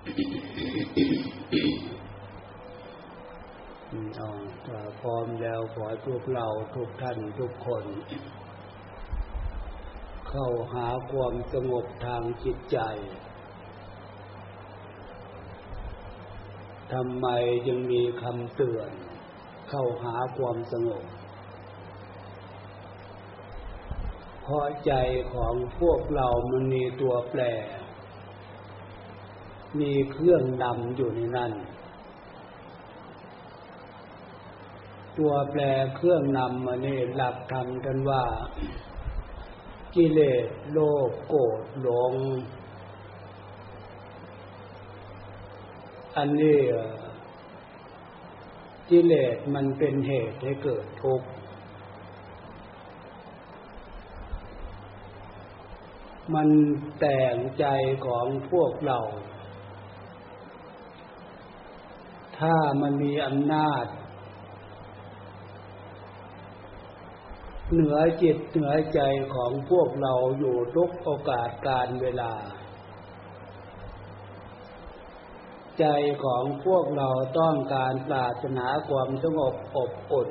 [0.00, 0.02] พ
[5.06, 7.84] ร้อมแล้วขอทุกเราทุกท่านทุกคน
[10.28, 12.78] เข้าหาความสงบทางจิตใจ
[16.92, 17.26] ทำไม
[17.68, 18.90] ยังมีคำเตือน
[19.68, 21.04] เข้าหาความสงบ
[24.42, 24.92] เพราะใจ
[25.34, 27.42] ของพวกเรามันมีตัวแปร
[29.78, 31.52] มีเครื่องนำอยู่ในนั้น
[35.18, 35.62] ตัวแปร
[35.96, 38.24] เครื่องนำมาเนี่หลักธรรมกันว่า
[39.94, 40.78] กิเลสโล
[41.08, 42.14] ภโกรธหลง
[46.16, 46.60] อันนี้
[48.90, 51.28] กิเลสมันเป็นเหตุให้เกิดทุกข์
[56.34, 56.48] มัน
[57.00, 57.64] แต่งใจ
[58.06, 58.98] ของพวกเรา
[62.40, 63.84] ถ้ามันมีอำนาจ
[67.72, 69.00] เหนือจิตเหนือใจ
[69.34, 72.32] ของพวกเราอยู่ทุกโอกาสการเวลา
[75.78, 75.86] ใจ
[76.24, 80.30] ของพวกเราต้องการปรารถนาความสงบอบอุ่น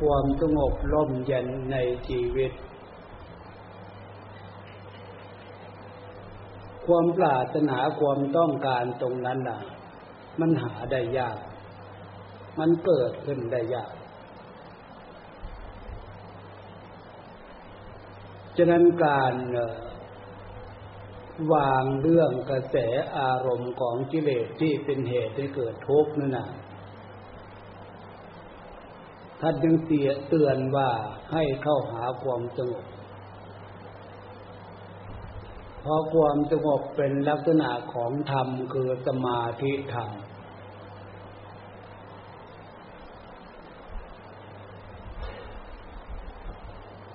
[0.00, 1.76] ความสงบร่มเย็นใน
[2.08, 2.52] ชีวิต
[6.86, 9.60] ความปรารถนาความต้องการตรงนั้นน่ะ
[10.40, 11.38] มันหาได้ยาก
[12.58, 13.92] มันเกิดขึ้นได้ยาก
[18.56, 19.34] ฉะนั้นการ
[21.54, 22.76] วางเรื่องกระแส
[23.18, 26.48] อารมณ์ของกิเลสที่เป็นเหตุให้เกิดทุกข์นั่นนะ
[29.40, 30.90] ท่านยังเตียเตือนว่า
[31.32, 32.86] ให้เข้าหาความสงบ
[35.82, 40.10] เพราะความสงบเป็นลักษณะของธรรมคือสมาธิธรรม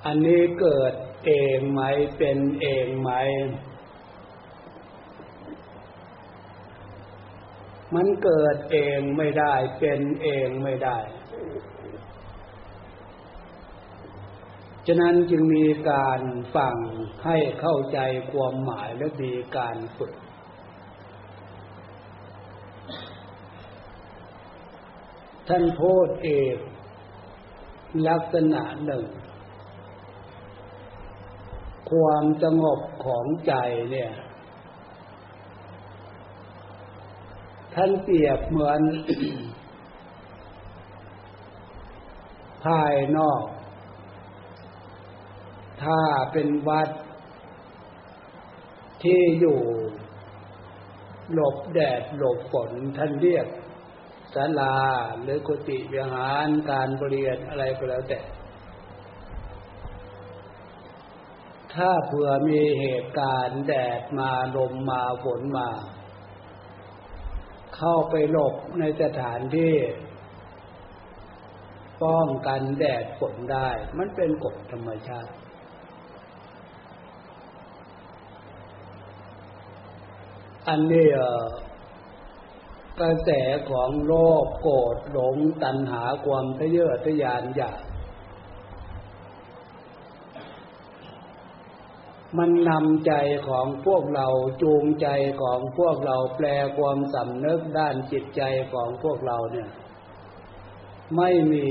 [0.06, 0.94] อันนี้เกิด
[1.26, 1.82] เองไหม
[2.18, 3.12] เป็นเองไหม
[7.96, 10.98] มันเกิดเองไม่ได้เป็นเองไม่ได้
[14.88, 16.22] ฉะนั้นจึงมีการ
[16.56, 16.76] ฟัง
[17.26, 18.00] ให้เข้าใจ
[18.32, 20.14] ความหมายและมีการฝึก
[25.48, 26.58] ท่านโพธเอก
[28.08, 29.06] ลักษณะหนึ่ง
[31.92, 33.54] ความสงบของใจ
[33.92, 34.12] เนี่ย
[37.74, 38.82] ท่านเปรียบเหมือน
[42.64, 43.44] ภายนอก
[45.84, 46.00] ถ้า
[46.32, 46.90] เป็นวัด
[49.04, 49.60] ที่อยู่
[51.34, 53.48] หลบแดดหลบฝนท่านเรียก
[54.34, 54.78] ศาลา
[55.22, 58.20] หรือกุฏิวิหารการบริเวณอะไรก็แล้วแต่
[61.76, 65.70] ถ้าเผื่อมีเหตุการณ์แดดมาลมมาฝนมา
[67.76, 69.74] เข้าไปหลบในสถานที่
[72.04, 75.36] ป้องกันแดดฝนได้ มันเป็นกฎธรรมชาติ
[80.68, 81.08] อันนี้
[83.00, 83.30] กระแส
[83.70, 84.14] ของโล
[84.44, 87.82] กโกรธหลงตัณหาความทะเยอทะยานอยาก
[92.38, 93.14] มันนำใจ
[93.50, 94.28] ของพวกเรา
[94.64, 95.08] จูงใจ
[95.42, 96.48] ของพวกเราแปล
[96.78, 98.42] ความสำนึกด้านจิตใจ
[98.74, 99.70] ของพวกเราเนี่ย
[101.16, 101.68] ไม่มี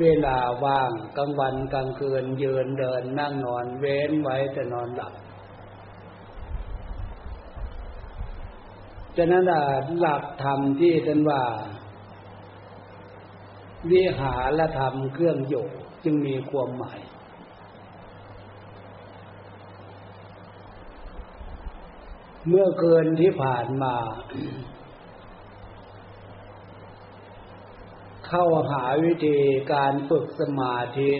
[0.00, 5.14] เวลาว่างกลางวันกลางคืนยืนเดินนั่งนอนเว้นไว้แต่นอนหลับ
[9.16, 9.44] ฉะนั้น
[10.00, 11.42] หลักธรรมที่ท่านว่า
[13.92, 15.70] วิหารธรรมเครื่องโยก
[16.04, 17.00] จึงมีความหมาย
[22.48, 23.96] เมื่อเกินที่ผ่านมา
[28.26, 29.38] เข้าหาวิธี
[29.72, 31.12] การฝึกสมาธิ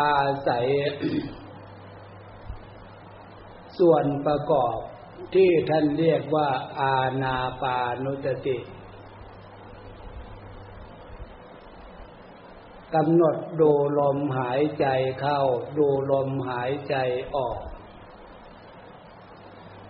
[0.00, 0.18] อา
[0.48, 0.66] ศัย
[3.78, 4.76] ส่วนประกอบ
[5.34, 6.48] ที่ท่านเรียกว่า
[6.80, 8.58] อาณาปานุสติ
[12.94, 14.86] กำหนดดูลมหายใจ
[15.20, 15.40] เข้า
[15.78, 16.94] ดูลมหายใจ
[17.36, 17.58] ออก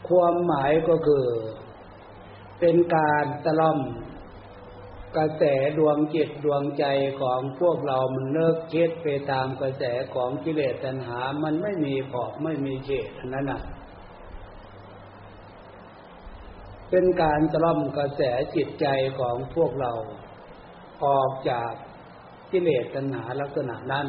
[0.09, 1.27] ความหมายก็คือ
[2.61, 3.81] เป็นการตะล่อม
[5.17, 5.45] กระแส
[5.79, 6.85] ดวงจิตดวงใจ
[7.21, 13.63] ของพวกเรามันเลิกคิดไปตามกระแสของกิเลสตัณหา มันไม่มีขอบไม่มีเขตนั้นน่ะ
[16.91, 18.23] เป็นการตล่อมกระแส
[18.57, 18.87] จิตใจ
[19.19, 19.93] ของพวกเรา
[21.05, 21.71] ออกจาก
[22.53, 24.07] กิเลสตัณหาลักษณะนั้น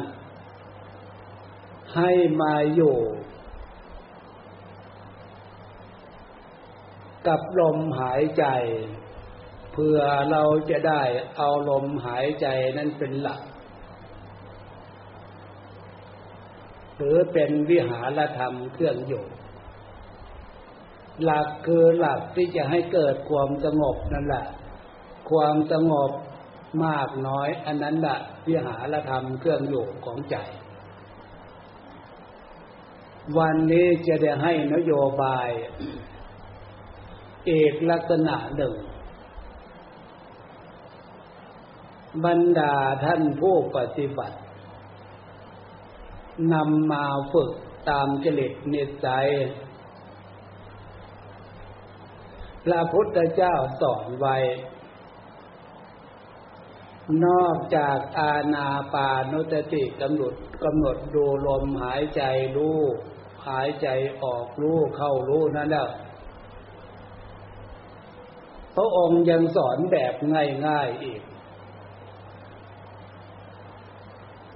[1.94, 2.10] ให้
[2.42, 2.96] มาอยู่
[7.28, 8.44] กับลมหายใจ
[9.72, 9.98] เพื่อ
[10.30, 11.02] เราจะได้
[11.36, 12.46] เอาลมหายใจ
[12.78, 13.40] นั้นเป็นหลัก
[16.96, 19.24] หรือเป็นวิหารธรรมเครื่องอยู่
[21.24, 24.46] หลักคือหลักที่จะให้เกิดความสงบนั่นแหละ
[25.30, 26.10] ความสงบ
[26.84, 30.36] มากน้อยอันนั้นแหละวิหารธรรมเครื่องอยู่ของใจ
[33.38, 35.48] วันนี้จะได้ให้นโยบาย
[37.46, 38.74] เอกลักษณะหนึ่ง
[42.24, 42.74] บรรดา
[43.04, 44.38] ท่านผู้ปฏิบัติ
[46.52, 47.50] นำมาฝึก
[47.88, 49.28] ตามจริตนิสัย
[52.64, 54.36] พระพุทธเจ้าสอนไว้
[57.26, 60.34] นอกจากอาณาปานุตติกำหนด
[60.64, 62.22] กำหนดดูลมหายใจ
[62.56, 62.80] รู้
[63.48, 63.88] หายใจ
[64.22, 65.88] ออกรู้เข้ารู้นั่นแล้ว
[68.80, 70.14] พระองค์ยังสอนแบบ
[70.66, 71.22] ง่ายๆอีก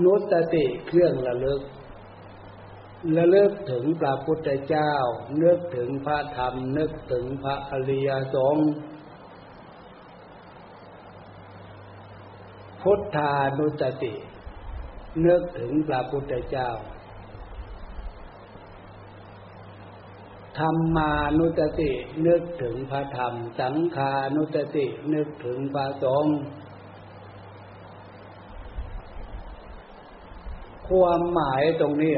[0.04, 1.62] นุตติเครื่องระลึก
[3.16, 4.94] ระลึกถึงพระพุทธเจ้า
[5.42, 8.70] นึกถึงพระธรรม นึกถึงพระอริยสงฆ์
[12.82, 14.14] พุทธานุสติ
[15.26, 16.70] นึกถึงพระพุทธเจ้า
[20.58, 21.92] ธรรมานุสติ
[22.26, 26.38] นึกถึงพระธรรม สังขานุสตินึกถึงพระสงฆ์
[30.88, 32.14] ความหมายตรงนี้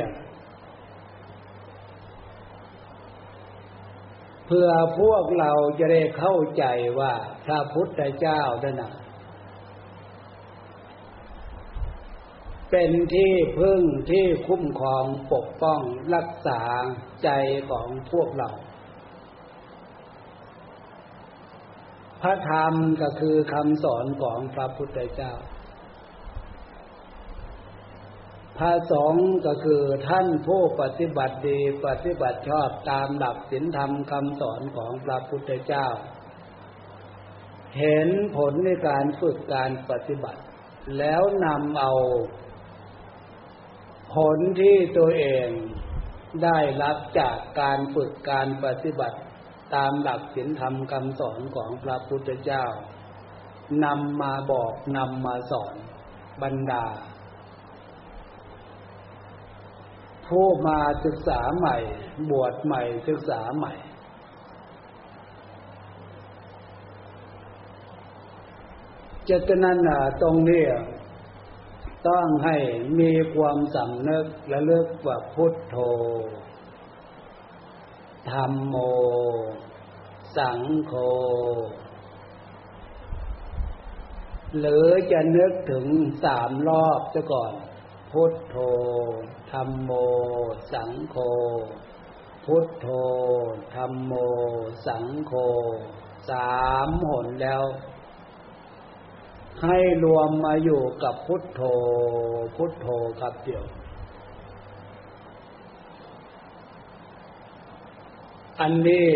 [4.46, 4.68] เพื่อ
[5.00, 6.64] พวกเราจะได้เข้าใจ
[7.00, 7.12] ว่า
[7.44, 8.82] พระพุทธเจ้านั่น
[12.76, 15.80] เป็นที่พึ่งที่คุ้มครองปกป้อง
[16.14, 16.60] รักษา
[17.22, 17.28] ใจ
[17.70, 18.50] ของพวกเรา
[22.22, 25.32] พระธรรมก็คือคำสอนของพระพุทธเจ้า
[28.58, 35.86] พระสงฆ์ก็คือท่านผู้ปฏิบัติดีปฏิบัติชอบตามหลักศีลธรรมคำสอนของพระพุทธเจ้า
[37.78, 40.40] เห็นผลในการฝึกการปฏิบัติ
[40.98, 41.94] แล้วนำเอา
[44.12, 45.48] ผลที่ตัวเอง
[46.44, 49.18] ได้รับจากการฝึกการปฏิบัติ
[49.74, 52.64] ตามหลักศีลธรรมคำสอนของพระพุทธเจ้า
[53.84, 55.74] นำมาบอกนำมาสอน
[56.42, 56.86] บรรดา
[60.26, 61.76] ผู้มาศึกษาใหม่
[62.30, 63.74] บวชใหม่ศึกษาใหม่
[69.26, 70.64] เจตนาตรงนี้
[72.08, 72.56] ต้องให้
[72.98, 75.76] มีความสำนึกและเลิกว่าพุทโธ
[78.30, 78.76] ธรรมโม
[80.36, 80.94] สังโฆ
[84.58, 85.86] หรือจะนึกถึง
[86.24, 87.52] สามรอบซะก่อน
[88.12, 88.56] พุทโธ
[89.52, 89.90] ธรรมโม
[90.72, 91.16] สังโฆ
[92.44, 92.88] พุทโธ
[93.74, 94.12] ธรรมโม
[94.86, 95.32] สังโฆ
[96.30, 96.54] สา
[96.86, 97.62] มหนแล้ว
[99.62, 101.60] ให้รวมมาอยู่กับพุทโธ
[102.56, 102.86] พุทโธ
[103.20, 103.64] ครับเดียว
[108.60, 109.10] อันนี้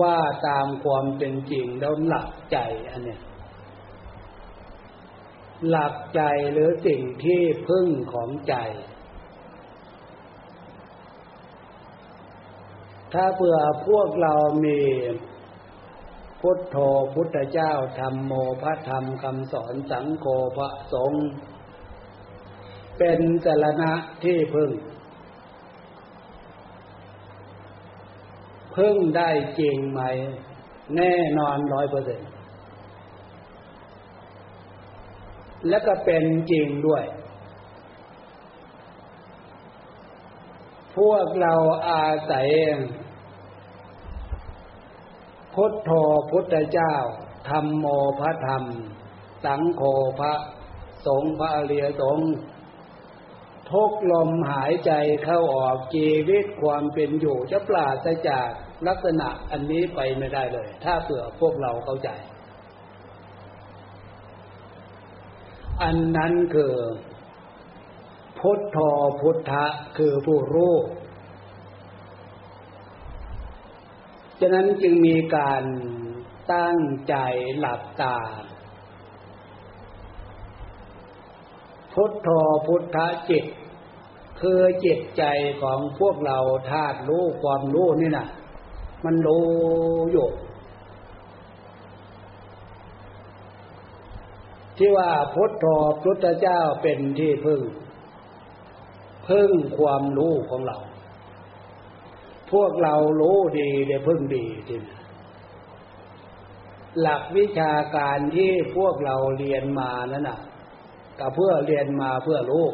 [0.00, 2.58] ว่าตามความเป็นจริงแล้วหลักใจ
[2.90, 3.22] อันเนี้ย
[5.70, 6.20] หลักใจ
[6.52, 8.54] หรือสิ่งที่พึ่งของใจ
[13.12, 13.58] ถ้าเผื่อ
[13.88, 14.34] พวกเรา
[14.64, 14.80] มี
[16.46, 16.78] พุทโธ
[17.14, 18.32] พุทธเจ้าธรรมโม
[18.62, 21.26] พระธรรมคำสอนสังโฆพระสงฆ์
[22.98, 23.92] เป็นสารณะ
[24.24, 24.70] ที่พึ่ง
[28.76, 30.00] พึ่งได้จริงไหม
[30.96, 32.30] แน่นอนร้อยเปอร์เซ็นต์
[35.68, 37.04] และก็เป็นจริงด้วย
[40.96, 41.54] พวกเรา
[41.90, 42.48] อาศัย
[45.54, 45.90] พุทโธ
[46.30, 46.94] พุทธเจ้า
[47.48, 47.86] ธรรมโม
[48.20, 48.64] พระธรรม
[49.44, 49.82] สังโฆ
[50.20, 50.34] พระ
[51.06, 52.32] สงฆ์พระอริยสงฆ์
[53.70, 54.92] ทุกลมหายใจ
[55.24, 58.48] เข้าออกชีวิตความเป็นอยู่จะปราศจาก
[58.86, 62.10] ลักษณะอันนี้ไปไม่ได้เลย ถ้าเผื่อพวกเราเข้าใจ
[65.82, 66.74] อันนั้นคือ
[68.38, 68.78] พุทโธ
[69.20, 70.74] พุทธะคือผู้รู้
[74.40, 75.62] ฉะนั้นจึงมีการ
[76.54, 77.14] ตั้งใจ
[77.58, 78.18] หลับตา
[81.92, 82.28] พุทโธ
[82.66, 82.96] พุทธ
[83.30, 83.44] จิต
[84.40, 85.24] คือจิตใจ
[85.62, 86.38] ของพวกเรา
[86.70, 88.26] ธาตุรู้ความรู้นี่นะ
[89.04, 89.46] มันรู้
[90.12, 90.28] อยู่
[94.78, 95.66] ที่ว่าพุทโธ
[96.02, 97.60] พุทธเจ้าเป็นที่พึ่ง
[99.28, 100.78] พึ่งความรู้ของเรา
[102.52, 104.82] พวกเรารู้ดีได้พึ่งดีจริง
[107.00, 110.38] หลักวิชาการที่พวกเราเรียนมานั้นน่ะ
[111.18, 112.66] ก็เพื่อเรียนมาเพื่อรู้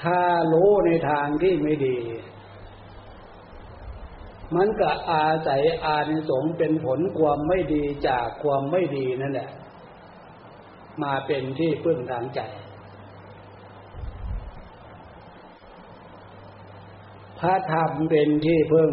[0.00, 0.20] ถ้า
[0.52, 1.98] รู้ในทางที่ไม่ดี
[4.56, 9.50] มันก็อาศัยอานิสงส์เป็นผลความไม่ดีจากความไม่ดีนั่นแหละ
[11.02, 12.40] มาเป็นที่พึ่งทางใจ
[17.40, 18.90] พระธรรมเป็นที่พึ่ง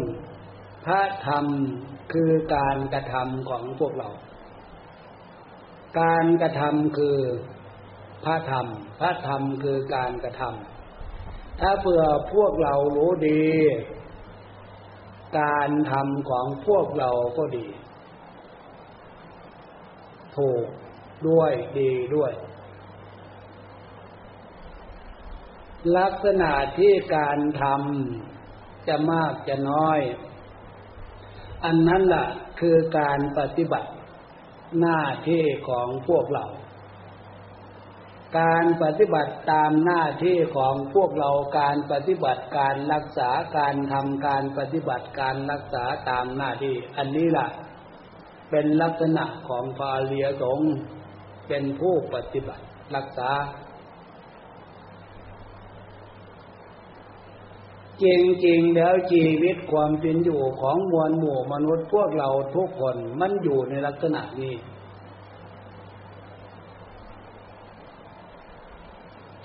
[0.86, 1.44] พระธรรม
[2.12, 4.08] คือการกระทำของพวกเรา
[6.00, 7.18] การกระทำคือ
[8.24, 8.66] พระธรรม
[9.00, 12.02] พระธรรมคือการกระทำถ้าเผื่อ
[12.34, 13.46] พวกเรารู้ดี
[15.40, 17.66] การทำของพวกเราก็ดี
[20.36, 20.66] ถูก
[21.28, 22.32] ด้วยดีด้วย
[25.98, 28.37] ลักษณะที่การทำ
[28.88, 30.00] จะมากจะน้อย
[31.64, 32.26] อันนั้นล่ะ
[32.60, 33.90] คือการปฏิบัติ
[34.80, 36.46] หน้าที่ของพวกเรา
[38.40, 41.30] การปฏิบัติตามหน้าที่ของพวกเรา
[41.60, 47.46] การปฏิบัติการรักษาการทำการปฏิบัติการรักษาตามหน้าที่ อันนี้ล่ะ
[48.50, 50.60] เป็นลักษณะของพาเลียสง
[51.48, 52.64] เป็นผู้ปฏิบัติ
[52.96, 53.30] รักษา
[58.02, 58.04] จ
[58.46, 64.54] ริงๆแล้วชีวิตความเป็นอยู่ของมวลหมู่มนุษย์พวกเราทุกคนมันอยู่ในลักษณะนี้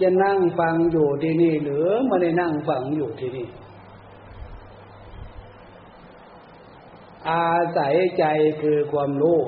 [0.01, 3.48] จะนั่งฟังอยู่ที่นี่หรือไม่ได้นั่งฟังอยู่ที่นี่
[7.29, 8.24] อาศัยใจ
[8.62, 9.39] คือความรู้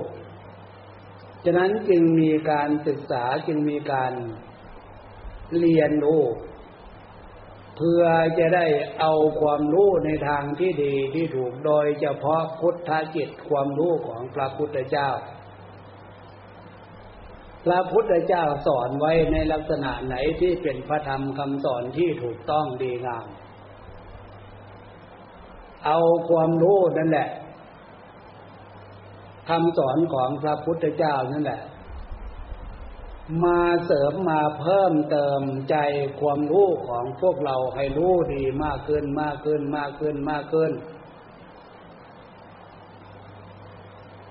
[1.46, 4.14] ฉะนั้นจึงมีการศึกษาจึงมีการ
[5.60, 6.24] เรียนรู้
[7.78, 8.04] เพื่อ
[8.40, 8.66] จะได้
[9.00, 15.10] เอาความรู้ในทางที่ดีที่ถูกโดยเฉพาะพุทธจิตความรู้ของพระพุทธเจ้า
[17.66, 23.28] พระพุทธเจ้าสอนไว้ในลักษณะไหนที่เป็นพระธรรมคำสอนที่ถูกต้องดีงาม
[25.86, 27.30] เอาความรู้นั่นแหละ
[29.50, 31.62] คำสอนของพระพุทธเจ้านั่นแหละ
[33.44, 35.76] มาเสริมมาเพิ่มเติมใจ
[36.20, 40.72] ความรู้ของพวกเราให้รู้ดีมากขึ้นมากขึ้นมากขึ้นมากขึ้น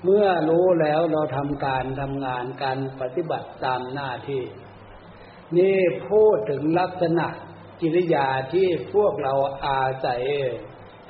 [0.05, 4.43] เมื่อรู้แล้วเราทำการทำงานการปฏิบัติตามหน้าที่
[5.57, 7.27] นี่พูดถึงลักษณะ
[7.81, 9.35] กิริยาที่พวกเรา
[9.67, 10.23] อาศัย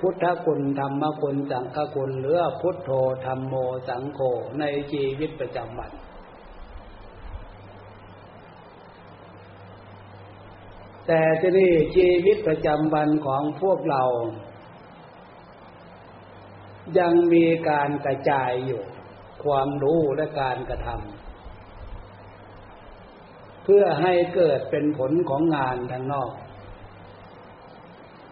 [0.01, 2.91] พุทธคุณธรรมคุณสังฆคุณหรือพุทโธ
[3.25, 3.55] ธรรมโม
[3.89, 4.21] สังโฆ
[4.59, 5.93] ในชีวิตประจำวัน
[11.07, 14.03] แต่ที่นี่ชีวิตประจำวันของพวกเรา
[16.99, 18.83] ยังมีการกระจายอยู่
[19.45, 20.97] ความรู้และการกระทำ
[23.65, 26.33] เพื่อให้เกิดเป็นผลของงานทางนอก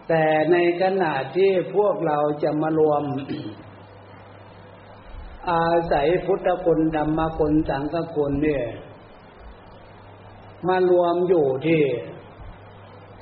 [0.09, 3.03] แต่ในขณะที่พวกเราจะมารวม
[5.51, 8.65] อาศัยพุทธคุณธรรมคุณสังฆคุณเนี่ย
[10.67, 11.81] มารวมอยู่ที่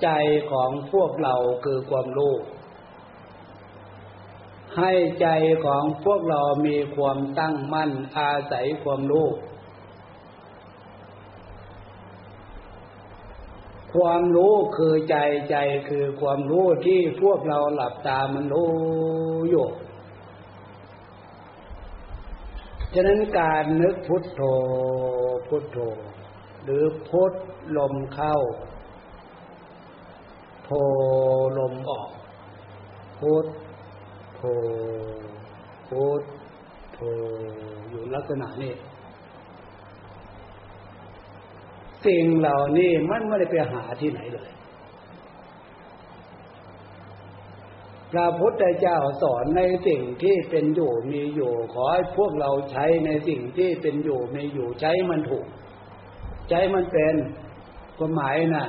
[0.03, 0.09] ใจ
[0.51, 2.35] ของพวกเราคือความรู้
[4.77, 4.91] ให้
[5.21, 5.27] ใจ
[5.65, 9.27] ของพวกเรามีความตั้งมั่นอาศัยความรู้
[13.93, 15.17] ความรู้คือใจ
[15.49, 15.55] ใจ
[15.89, 18.71] คือความรู้ที่พวกเราหลับตามันรู้
[19.49, 19.67] อยู่
[22.93, 24.41] ฉะนั้นการนึกพุทโธ
[25.47, 25.77] พุทโธ
[26.63, 27.33] หรือพุท
[27.77, 28.37] ลมเข้า
[31.57, 32.09] ลมออก
[33.19, 33.45] พุท
[34.35, 34.41] โธ
[35.89, 36.21] พุท
[36.93, 36.99] โธ
[37.89, 38.73] อยู่ลักษณะนี้
[42.05, 44.49] สิ่งเหล่านี้มันไม่ได้ไปหาที่ไหนเลย
[48.11, 55.45] พระพุทธเจ้าสอนในสิ่งที่เป็นอยู่มีอยู่ ขอให้พวกเราใช้ในสิ่งที่เป็นอยู่มีอยู่ใช้มันถูก
[56.49, 57.15] ใช้มันเป็น
[57.97, 58.67] ความหมายนะ่ะ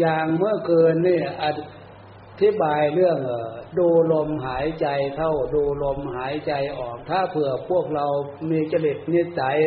[0.00, 1.20] อย่างเมื่อเกินนี่
[2.38, 3.18] ที่บายเรื่อง
[3.78, 8.06] ดูลมหายใจเข้าดูลมหายใจออก ถ้าเผื่อพวกเรา
[8.50, 9.58] มีจริตนิสัย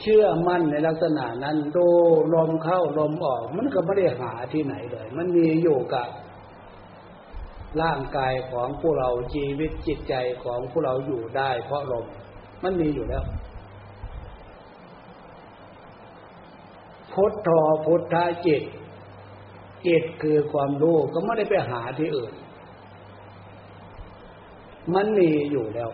[0.00, 1.86] เชื่อมั่นในลักษณะนั้นดู
[2.34, 6.08] ลมเข้าลมออก มันก็ไม่ได้หาที่ไหนเลย มันมีอยู่กับ
[7.82, 12.04] ร่างกายของพวกเราชีวิตจิตใจของพวกเราอยู่ได้ เพราะลม
[12.62, 13.24] มันมีอยู่แล้ว
[17.18, 17.50] พุทโธ
[17.86, 18.62] พุทธจิต
[19.86, 22.32] จิตคือความรู้ก็ไม่ได้ไปหาที่อื่น
[24.94, 25.90] มันมีอยู่แล้ว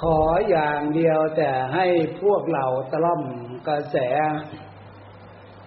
[0.00, 1.86] ขออย่างเดียวแต่ให้
[2.22, 3.22] พวกเราตล่อม
[3.68, 3.96] กระแส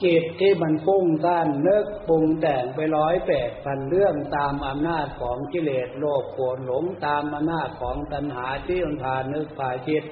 [0.04, 10.04] จิตที่มันฟุ้งซ่านเลิกปรุงแต่งไปร้อยแปดพันเรื่องตามอำนาจของกิเลสโลภโกรธหลงตามอำนาจของตัณหาที่มันพานึกพาจิต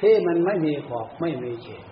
[0.00, 1.87] ที่มันไม่มีขอบไม่มีเขต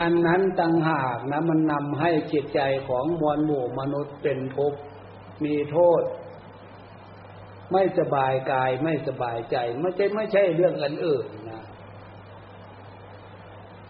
[0.00, 4.80] อันนั้นต่างหากนะมันนำให้จิตใจของมวลหมู่มนุษย์เป็นทุกข์
[5.44, 6.02] มีโทษ
[7.72, 11.64] ไม่สบายกายไม่สบายใจ ไม่ใช่ไม่ใช่เรื่องอันอื่นนะ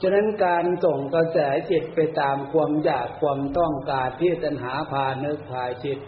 [0.01, 1.39] ฉะนั้นการส่งกระแส
[1.71, 5.99] จิตไปตามความอยากความต้องการที่ตัณหาพานึกพาจิต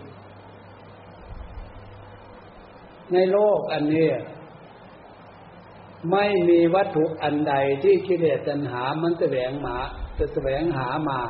[3.12, 4.08] ในโลกอันนี้
[6.10, 9.76] ไม่มีวัตถุอันใดที่กิเลสตัณหามันแสวงหา
[10.18, 11.20] จะแสวงหามา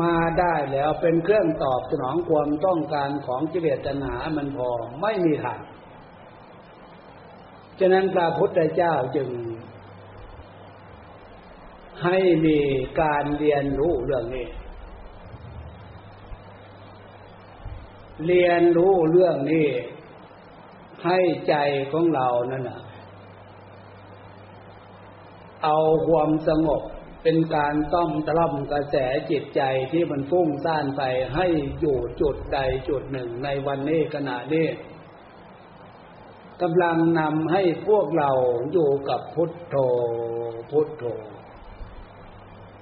[0.00, 4.70] มาได้แล้วเป็นเครื่องตอบสนองความต้องการของกิเลสตัณหามันพอ
[5.02, 5.60] ไม่มีทาง
[7.78, 9.28] ฉะนั้นพระพุทธเจ้าจึง
[12.04, 12.58] ให้มี
[13.00, 14.48] การเรียนรู้เรื่องนี้
[18.26, 19.68] เรียนรู้เรื่องนี้
[21.04, 21.54] ให้ใจ
[21.92, 22.80] ของเรานั่นน่ะ
[25.64, 25.76] เอา
[26.08, 26.82] ความสงบ
[27.22, 28.96] เป็นการต้อมตล่อมกระแส
[29.30, 29.62] จิตใจ
[29.92, 31.02] ที่มันฟุ้งซ่านไป
[31.34, 31.46] ให้
[31.80, 34.66] อยู่จุดใดจุดหนึ่งในวันนี้ขณะนี้
[36.62, 38.30] กำลังนำให้พวกเรา
[38.72, 39.76] อยู่กับพุทโธ
[40.70, 41.04] พุทโธ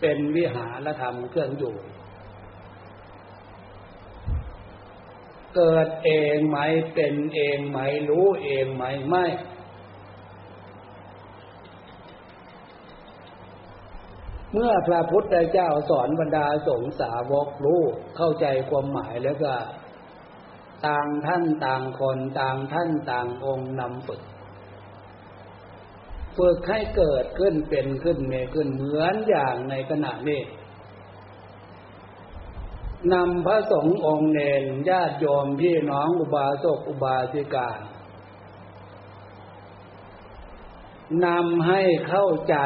[0.01, 1.75] เป็นวิหารธรรมเครื่องอยู่
[5.57, 6.59] เกิดเองไหม
[6.95, 7.79] เป็นเองไหม
[8.11, 9.25] รู้เองไหมไม่
[14.53, 17.83] เมื่อพระพุทธเจ้าสอนบรรดาสงสาวกรู้
[18.17, 19.55] เข้าใจความหมายแล้วก็
[20.87, 24.23] ต่างท่านต่างคนต่างท่านต่างองค์นำฝึก
[26.37, 30.43] ฝึกให้เกิดขึ้นเป็นขึ้นเมขึ้นเหมือนอย่างในขณะนี้
[33.13, 37.69] นำพระสงฆ์องค์เนรญาติโยมพี่น้องอุบาสกอุบาสิกา
[41.27, 42.57] นำให้เข้าใจ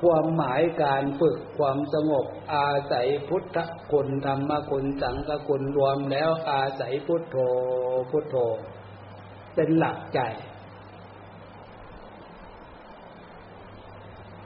[0.00, 3.58] ความหมายการฝึกความสงบ อาศัยพุทธ
[3.90, 7.36] คุณธรรมคุณสังฆคุณรวมแล้วอาศัยพุทโธ
[8.10, 8.36] พุทโธ
[9.54, 10.20] เป็นหลักใจ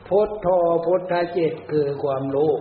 [0.08, 0.48] พุทโธ
[0.86, 2.52] พุทธเจตคือความรู้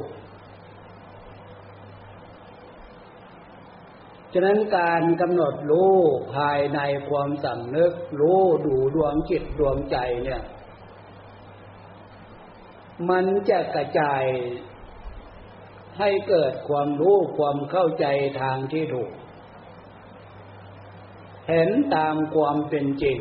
[4.34, 5.94] ฉะนั้นการกำหนดรู้
[6.36, 10.42] ภายในความสำนึกรู้ดูดวงจิตดวงใจเนี่ย
[13.10, 14.24] มันจะกระจาย
[16.00, 18.06] ให้เกิดความรู้ความเข้าใจ
[18.42, 19.12] ทางที่ถูก
[21.50, 23.20] เห็นตามความเป็นจริง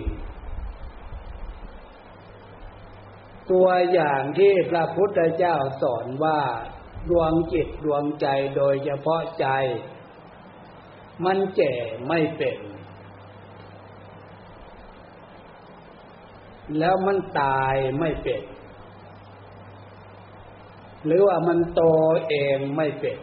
[3.51, 6.41] ตัวอย่างที่พระพุทธเจ้าสอนว่า
[7.11, 9.47] ดวงจิตดวงใจโดยเฉพาะใจ
[11.25, 11.75] มันแก่
[12.09, 12.59] ไม่เป็น
[16.79, 18.43] แล้วมันตายไม่เป็น
[21.05, 21.83] หรือว่ามันโต
[22.29, 23.19] เองไม่เป็น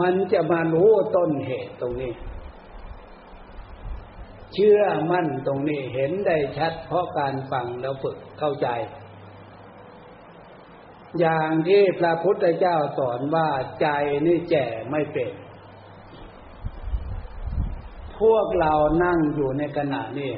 [0.00, 2.12] มันจะมารู้ต้นเหตุตรงนี้
[4.52, 8.68] เชื่อมั่นตรงนี้เห็นได้ชัด เพราะการฟังแล้วฝึกเข้าใจ
[11.20, 13.48] อย่างที่พระพุทธเจ้าสอนว่า
[13.80, 13.88] ใจ
[14.26, 15.30] นี่แจ่ไม่เป็น
[18.20, 20.32] พวกเรานั่งอยู่ในขณะนี้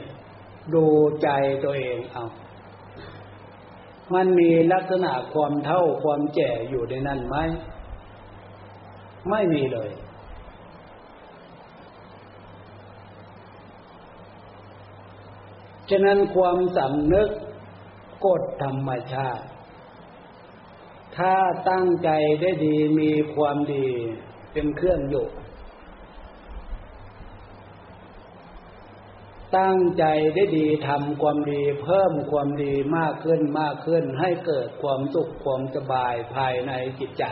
[0.75, 0.87] ดู
[1.23, 1.29] ใจ
[1.65, 2.27] ตัวเองเอา
[4.15, 7.37] มันมีลักษณะความเท่าความแก่อยู่ในนั้นไหม
[9.31, 9.91] ไม่มีเลย
[15.91, 17.29] ฉะนั้นความสำนึก
[18.27, 19.45] กฎธรรมชาติ
[21.17, 21.35] ถ้า
[21.71, 23.87] ตั้งใจได้ดีมีความดี
[24.53, 25.27] เป็นเครื่องอยู่
[29.46, 37.25] ต ตั้งใจได้ดีทำความดี เพิ่มความดีมากขึ้นมากขึ้น ให้เกิดความสุขความสบายภายในจิตใจ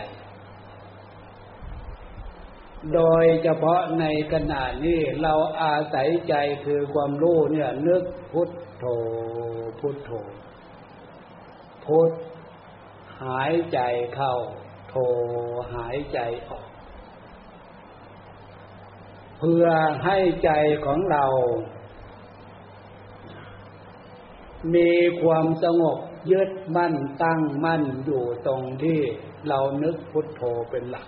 [2.95, 6.35] โดยเฉพาะในขณะนี้เราอาศัยใจ
[6.65, 8.85] คือความรู้เนี่ยนึกพุทโธ
[9.81, 10.11] พุทโธ
[11.85, 12.11] พุท
[13.25, 13.81] หายใจ
[14.15, 14.35] เข้า
[14.89, 14.95] โธ
[15.75, 16.67] หายใจออก
[19.39, 19.67] เพื่อ
[20.05, 20.51] ให้ใจ
[20.87, 21.27] ของเรา
[24.75, 24.91] มี
[25.23, 25.99] ความสงบ
[26.33, 29.01] ยึดมั่นตั้งมั่นอยู่ตรงที่
[29.49, 31.07] เรานึกพุทโธเป็นหลัก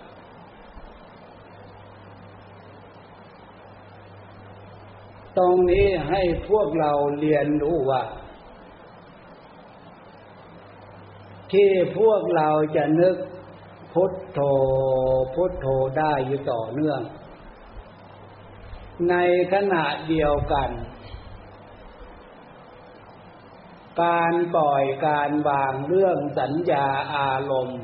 [5.37, 8.03] ตรงนี้ให้พวกเราเรียนรู้ว่า
[11.51, 13.15] ที่พวกเราจะนึก
[13.93, 14.39] พุทโธ
[15.35, 15.67] พุทโธ
[15.97, 17.01] ได้อยู่ต่อเนื่อง
[19.09, 19.15] ใน
[19.53, 20.69] ขณะเดียวกัน
[24.03, 27.81] การปล่อยการวางเรื่องสัญญาอารมณ์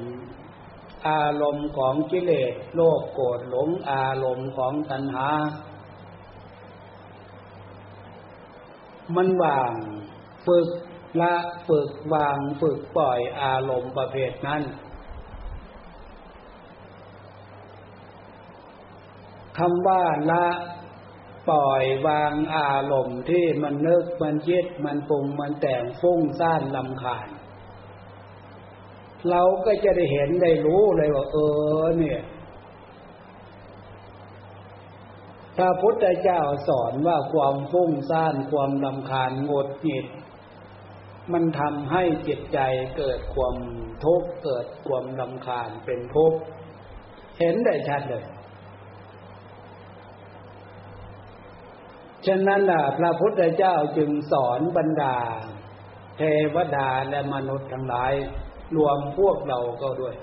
[1.09, 5.29] อารมณ์ของกิเลสโลภโกรธหลงอารมณ์ของตัณหา
[9.15, 9.73] มันวาง
[10.47, 10.67] ฝึก
[11.21, 11.35] ละ
[11.67, 14.63] ฝึกวางฝึกปล่อยอารมณ์ประเภทนั้น
[19.57, 20.45] คำว่าละ
[21.49, 27.27] ปล่อยวางอารมณ์ที่มันนึกมันคิดมันปรุงมันแต่งฟุ้งซ่านลำคาญ
[29.29, 31.37] เราก็จะได้เห็นได้รู้เลยว่า เอ
[31.81, 32.21] อเนี่ย
[35.57, 40.07] พระพุทธเจ้าสอนว่าความฟุ้งซ่านความลำคาญงดหงิด
[41.31, 42.59] มันทำให้จิตใจ
[42.97, 43.55] เกิดความ
[44.03, 46.39] ทุกข์เกิดความลำคาญเป็นทุกข์
[47.39, 48.25] เห็นได้ชัดเลย
[52.27, 55.17] ฉะนั้นล่ะพระพุทธเจ้าจึงสอนบรรดา
[56.17, 56.21] เท
[56.55, 58.13] วดาและมนุษย์ทั้งหลาย
[58.75, 60.15] รวมพวกเราก็ด้วย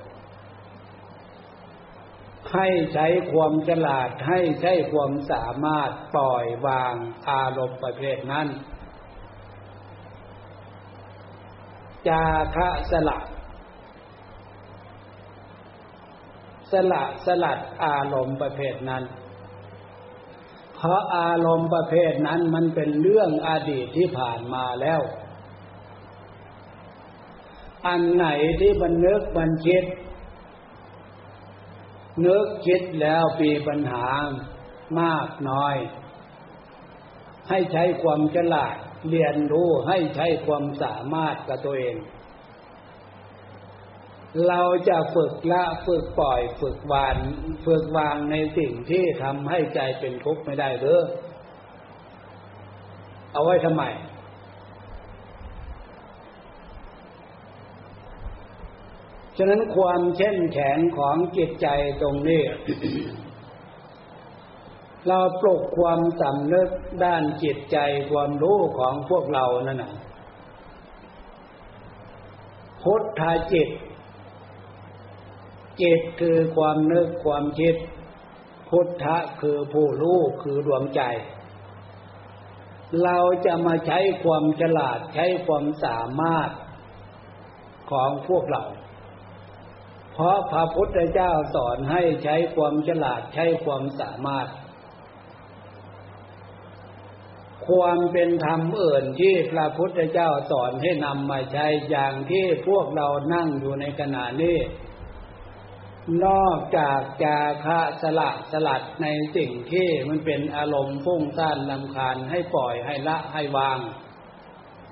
[2.53, 6.95] ให้ใช้ความฉลาดให้ใช้ความสามารถปล่อยวาง
[7.31, 8.49] อารมณ์ประเภทนั้น
[12.09, 12.25] จา
[12.57, 13.19] คะสละ
[16.73, 19.03] สละสลัดอารมณ์ประเภทนั้น
[20.83, 25.01] เพราะอารมณ์ประเภทนั้นมันเป็นเรื่องอดีตที่ผ่านมาแล้ว
[27.87, 28.27] อันไหน
[28.61, 29.85] ที่มันนึกมันคิด
[32.27, 34.07] นึกคิดแล้วปีปัญหา
[35.01, 35.77] มากน้อย
[37.49, 38.77] ให้ใช้ความฉลาด
[39.11, 41.97] เรียนรู้ให้ใช้ความสามารถกับตัวเอง
[44.49, 47.17] เราจะฝึกละฝึกปล่อยฝึกวาน
[47.67, 51.01] ฝึกวางในสิ่งที่ทำให้ใจเป็นทุกข์ไม่ได้หรือ
[53.33, 53.83] เอาไว้ทำไม
[59.37, 61.69] ฉะนั้นความเช่นแข็งของจิตใจ
[62.01, 62.43] ตรงนี้
[65.09, 66.69] เราปลุกความสำนึก
[67.05, 67.79] ด้านจิตใจ
[68.11, 69.93] ความรู้ของพวกเรานั่นน่ะ
[72.83, 73.69] พุทธาจิต
[75.81, 77.75] จิตคือความนึกความคิด
[78.69, 81.03] พุทธะคือผู้รู้คือดวงใจ
[83.05, 86.51] เราจะมาใช้ความฉลาดใช้ความสามารถ
[87.91, 88.65] ของพวกเรา
[90.13, 94.49] เพราะพระพุทธเจ้าสอนให้ใช้ความฉลาดใช้ความสามารถ
[97.67, 104.57] ความเป็นธรรมเอื่นที่พระพุทธเจ้าสอนให้นำมาใช้อย่างที่พวกเรานั่งอยู่ในขณะนี้
[106.25, 113.79] นอกจากจาคะสละสลัดในสิ่งที่มันเป็นอารมณ์ฟุ้งซ่านลำคาญให้ปล่อยให้ละให้วาง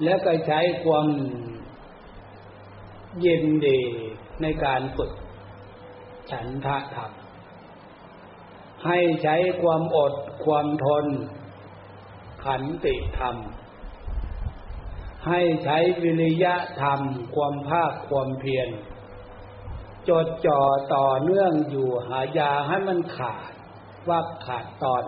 [0.05, 1.07] แล้วก็ใช้ความ
[3.21, 3.81] เยินดี
[4.43, 5.13] ในการฝึก
[6.31, 7.13] ฉันทะธรรม
[8.87, 11.07] ให้ใช้ความอดความทน
[12.45, 13.37] ขันติธรรม
[15.29, 17.01] ให้ใช้วิริยะธรรม
[17.35, 18.69] ความภาคความเพียร
[20.09, 20.61] จดจ่อ
[20.95, 23.53] ต่อเนื่องอยู่หายาให้มันขาด
[24.09, 25.05] ว่าขาดตอน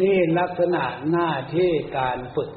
[0.00, 2.50] นี่ลักษณะหน้าที่การฝึก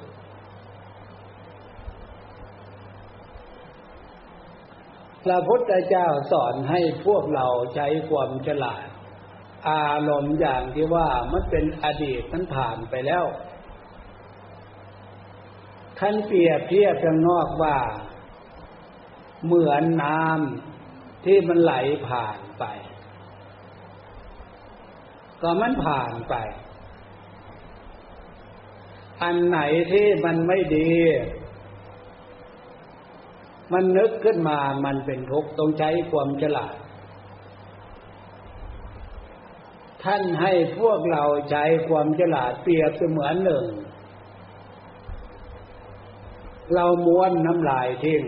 [5.24, 8.86] พระพุทธเจ้าสอนให้พวกเราใช้ความฉลาด
[9.70, 13.26] อารมณ์อย่างที่ว่ามันเป็นอดีตมันผ่านไปแล้ว
[16.00, 17.78] ท่านเปรียบเทียบข้างนอกว่า
[19.46, 21.74] เหมือนน้ำที่มันไหล
[22.08, 22.64] ผ่านไป
[25.42, 26.36] ก็มันผ่านไป
[29.22, 29.60] อันไหน
[29.92, 30.92] ที่มันไม่ดี
[33.74, 36.76] มันนึกขึ้นมามันเป็นทุกข์ต้องใช้ความฉลาด
[40.04, 43.66] ท่านให้พวกเราใช้ความฉลาดเปรียบเสมือนหนึ่ง
[46.74, 48.22] เราม้วนน้ำลายทิ้ง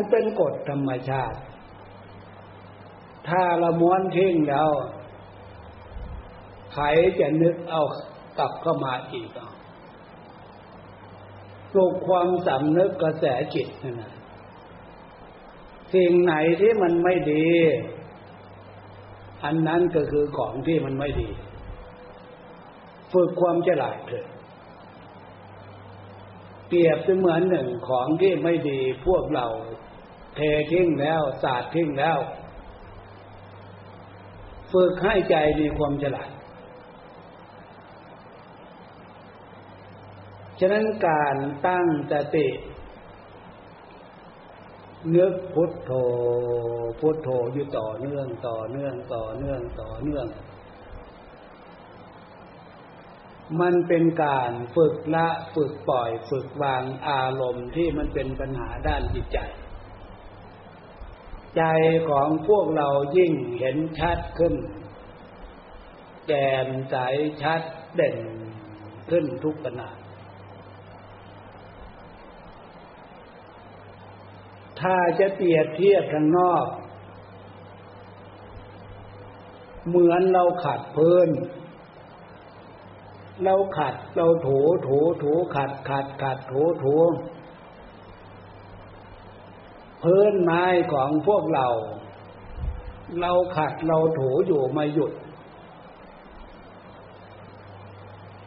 [0.00, 1.38] มันเป็นกฎธรรมชาติ
[3.28, 4.70] ถ้าเราม้วนทิ้งแล้ว
[6.72, 6.84] ใคร
[7.20, 7.82] จะนึกเอา
[8.38, 9.50] กลับเข้ามาอีกอะ
[11.72, 14.14] ปลุกความสำนึกกระแสจิตนั่นนะ
[15.94, 17.48] สิ่งไหนที่มันไม่ดี
[19.44, 21.30] อันนั้นก็คือของที่มันไม่ดี
[23.12, 24.26] ฝึกความฉลาดเถิด
[26.68, 29.46] เปรียบเสมือนหนึ่งของที่ไม่ดีพวกเรา
[30.40, 32.18] ททิ้งแล้วศาสาดทิ้งแล้ว
[34.72, 36.30] ฝึกให้ใจมีความฉลาด
[40.58, 42.48] ฉะนั้นการตั้งสติ
[45.14, 45.92] นึกพุทโธ
[47.00, 50.26] พุทโธอยู่ต่อเนื่องต่อเนื่องต่อเนื่องต่อเนื่อง
[53.60, 59.38] มันเป็นการฝึกละฝึกปล่อยฝึกวางอารมณ์ที่มันเป็นปัญหาด้านจิตใจ
[61.56, 61.62] ใจ
[62.08, 64.54] ของพวกเรายิ่งเห็นชัดขึ้น
[66.28, 66.96] แจ่มใส
[67.42, 67.62] ชัด
[67.94, 68.18] เด่น
[69.10, 69.90] ขึ้นทุกขณะ
[74.80, 76.66] ถ้าจะเปรียบเทียบทางนอก
[79.88, 81.28] เหมือนเราขัดพื้น
[83.44, 86.96] เราขัดเราถูถูถูขัดขัดขัดถูถู
[90.02, 91.66] พื้นไม้ของพวกเรา
[93.20, 95.12] เราขัดเราถูอยู่ไม่หยุด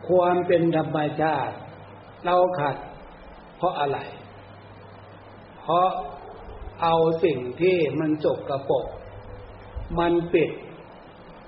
[0.08, 1.56] ความเป็นธรรมชาติ
[2.26, 2.76] เราขัด
[3.58, 4.00] เพราะอะไร
[5.60, 5.90] เพราะ
[6.82, 8.86] เอาสิ่งที่มันจกกระปก
[10.00, 10.52] มันปิด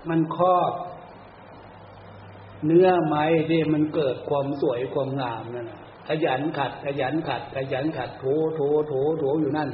[0.10, 0.74] มันครอบ
[2.66, 5.68] เนื้อไม้ที่มันเกิดความสวยความงามนั่น
[6.08, 9.70] ขยันขัด ขยันขัด ขยันขัดโถโถโถโถอยู่นั่น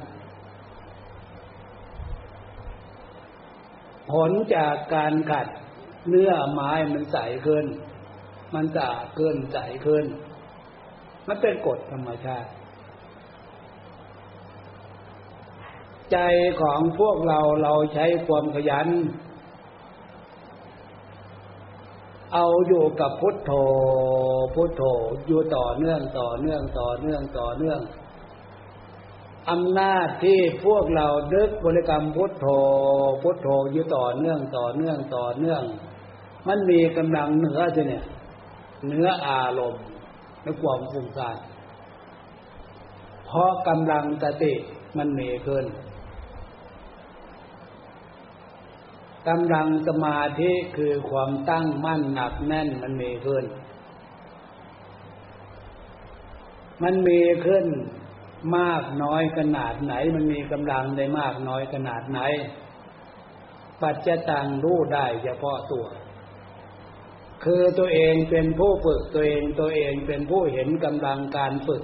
[4.12, 5.48] ผลจากการขัด
[6.10, 7.66] เนื้อไม้มันใสขึ้น
[8.54, 10.06] มันสะอาดขึ้นใสขึ้น
[11.28, 12.50] มันเป็นกฎธรรมชาติ
[16.12, 16.18] ใจ
[16.62, 18.88] ของพวกเราเราใช้ความขยัน
[22.34, 23.52] เอาอยู่กับพุทโธ
[24.56, 24.84] พุทโธ
[25.28, 28.11] อยู่ต่อเนื่องต่อเนื่องต่อเนื่องต่อเนื่องอ
[29.50, 32.48] อำนาจที่พวกเราดึกบริกรรมพุทโธ
[33.22, 35.64] พุทโธอยู่ต่อเนื่องต่อเนื่องต่อเนื่อง
[36.48, 38.06] มันมีกำลังเหนือจะเนี่ย
[38.88, 39.84] เนื้ออารมณ์
[40.44, 41.38] และความฟุ้งซ่าน
[43.26, 44.54] เพราะกำลังสติ
[44.98, 45.66] มันมีขึ้น
[49.28, 53.46] กำลังสมาธิคือความตั้งมั่นหนักแน่นมันมีขึ้น
[56.84, 57.66] มันมีขึ้น
[58.58, 62.20] มากน้อยขนาดไหน มันมีกำลังได้มากน้อยขนาดไหน
[63.82, 65.86] ปัจจตังรู้ได้เฉพาะตัว
[67.44, 71.84] คือตัวเองเป็นผู้ฝึกตัวเองตัวเองเป็นผู้เห็นกำลังการฝึก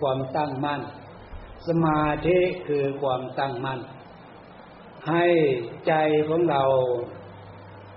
[0.00, 0.82] ความตั้งมั่น
[1.68, 3.80] สมาธิคือความตั้งมั่น
[5.08, 5.26] ให้
[5.86, 5.92] ใจ
[6.28, 6.62] ของเรา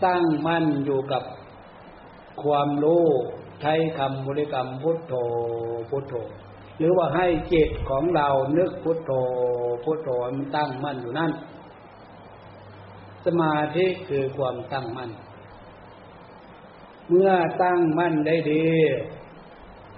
[0.06, 1.23] ตั้งมั่นอยู่กับ
[2.43, 3.06] ความรู้
[3.62, 5.13] ใช้คำบริกรรมพุทโธ
[5.89, 6.13] พุทโธ
[6.79, 9.11] หรือว่าให้จิตของเรานึกพุทโธ
[9.83, 11.31] พุทโธมันตั้งมั่นอยู่นั่น
[13.25, 15.11] สมาธิคือความตั้งมั่น
[17.09, 17.31] เมื่อ
[17.63, 18.67] ตั้งมั่นได้ดี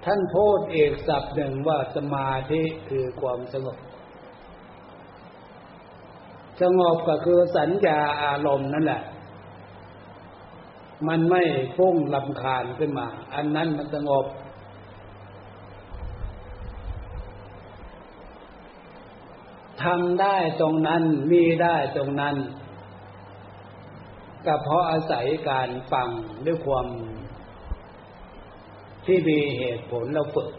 [0.04, 3.78] ท่านพูดเอกศัพท์หนึ่งว่าสมาธิคือความสงบ
[6.62, 9.02] สงบก็คือสัญญาอารมณ์นั่นแหละ
[11.08, 11.42] มันไม่
[11.76, 14.24] ฟุ้งลำคาญขึ้นมา อันนั้นมันสงบ
[19.82, 22.36] ทำได้ตรงนั้นมีได้ตรงนั้น
[24.46, 26.08] ก็เพราะอาศัยการฟัง
[26.46, 26.86] ด้วยความ
[29.06, 30.50] ที่มีเหตุผลเราฝึก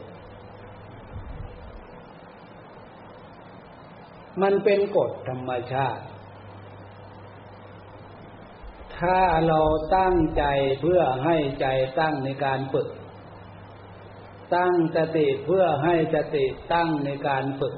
[4.42, 6.04] มันเป็นกฎธรรมชาติ
[8.98, 9.62] ถ้าเรา
[9.98, 10.44] ตั้งใจ
[10.82, 11.68] เพื่อให้ใจ
[12.00, 12.90] ตั้งในการฝึก
[14.56, 17.76] ตั้งสติเพื่อให้สติตั้งในการฝึก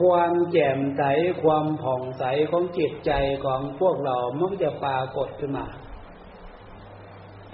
[0.00, 1.02] ความแจ่มใส
[1.42, 3.12] ความผ่องใสของจิตใจ
[3.44, 5.66] ของพวกเรามักจะปรากฏขึ้นมา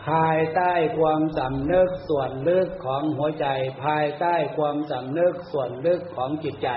[0.07, 3.47] ภายใต้ความสำเนึกส่วนลึกของหัวใจ
[3.85, 6.71] ภายใต้ความสำเนึกส่วนลึกของจิตใจ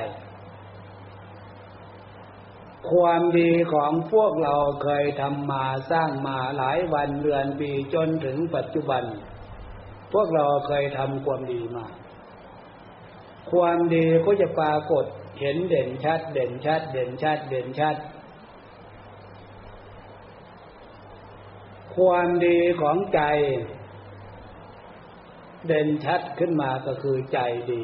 [2.92, 9.04] ความดีของพวกเราเคยทำมาสร้างมาหลายวันเดือนปีจนถึงปัจจุบัน
[10.14, 11.86] พวกเราเคยทำความดีมา
[13.52, 15.06] ความดีก็จะปรากฏ
[15.40, 17.96] เห็นเด่นชัด เด่นชัด เด่นชัด เด่นชัด
[21.96, 23.22] ความดีของใจ
[25.68, 27.40] เด่นชัดขึ้นมาก็คือใจ
[27.72, 27.84] ดี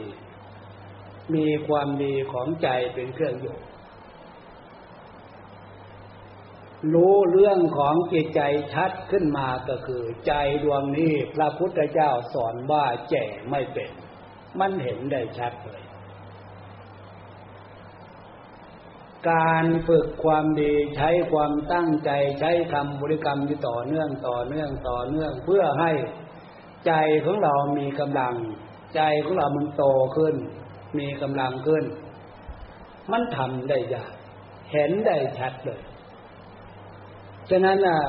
[1.35, 3.57] มีความดีของใจเป็นเครื่องอยู่
[6.93, 8.41] รู้เรื่องของจิตใจ
[8.73, 13.91] ชัดขึ้นมาก็คือ ใจดวงนี้พระพุทธเจ้าสอนว่าแจ่ไม่เป็น
[14.59, 15.82] มันเห็นได้ชัดเลย
[19.31, 25.91] การฝึกความดีใช้ความตั้งใจใช้คำบริกรรมที่ต่อเนื่องต่อเนื่องต่อเนื่องเพื่อให้
[26.87, 26.93] ใจ
[27.25, 28.35] ของเรามีกำลัง
[28.95, 29.85] ใจของเรามันโต
[30.17, 30.35] ขึ้น
[30.99, 31.83] มีกำลังขึ้น
[33.11, 34.13] มันทำได้ยาก
[34.71, 35.81] เห็นได้ชัดเลย
[37.49, 37.99] ฉะนั้นอะ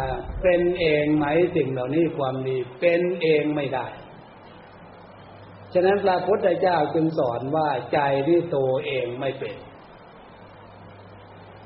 [0.43, 1.25] เป็นเองไหม
[1.57, 3.87] สิ่งเหล่านี้ความดีเป็นเองไม่ได้
[5.75, 9.57] ฉะนั้นพระพุทธเจ้าจึงสอนว่าใจที่โตเองไม่เป็น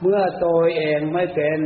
[0.03, 1.61] เมื่อตัวเองไม่เป็น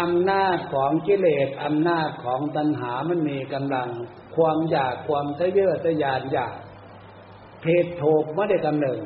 [0.00, 3.88] อำนาจของกิเลสอำนาจของตัณหามันมีกำลัง
[4.36, 6.56] ความอยากความทะเยอทะยานอยาก
[7.62, 9.00] เพศโถกไม่ได้กำเนิด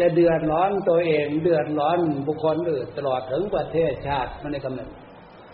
[0.00, 4.90] จะเดือดร้อนตัวเองเดือดร้อนบุคคลอื่นตลอดถึงประเทศชาติไม่ได้กำเนิด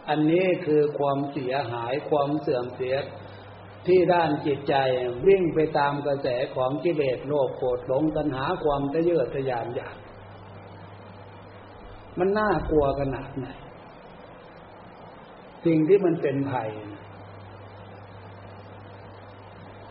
[0.09, 2.95] อันนี้คือความเสียหายความเสื่อมเสีย
[3.87, 4.75] ที่ด้านจิตใจ
[5.27, 9.97] วิ่งไปตามกระแสของกิเลสโลภโกรธหลงตัณหาความทะเยอทะยานอยาก
[12.19, 13.47] มันน่ากลัวขนาดไหน
[15.65, 16.71] สิ่งที่มันเป็นภัย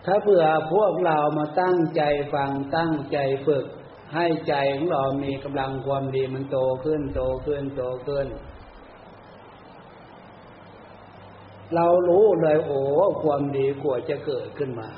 [0.06, 2.02] ถ้าเผื่อพวกเรามาตั้งใจ
[2.34, 3.66] ฟังตั้งใจฝึก
[4.14, 8.28] ให้ใจของเรามีกำลังความดีมันโตขึ้นโตขึ้นโตขึ้น
[11.76, 12.82] เรารู้เลยโอ้
[13.24, 14.90] ความดีกลัวจะเกิดขึ้นมา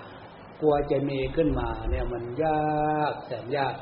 [0.61, 3.75] กลัวจะมีขึ้นมา เนี่ยมันยากแสนยาก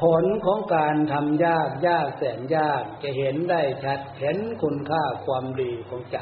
[0.00, 6.18] ผลของการทำยากยากแสนยากจะเห็นได้ชัดเห็นคุณค่าความดีของใจ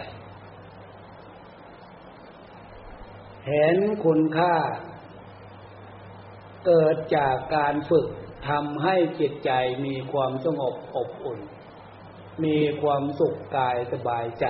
[3.49, 4.55] เห็นคุณค่า
[6.67, 8.09] เกิดจากการฝึก
[8.49, 9.51] ทำให้จิตใจ
[9.87, 11.41] มีความสงบอบอุ่น
[12.45, 14.45] มีความสุขกายสบายใจ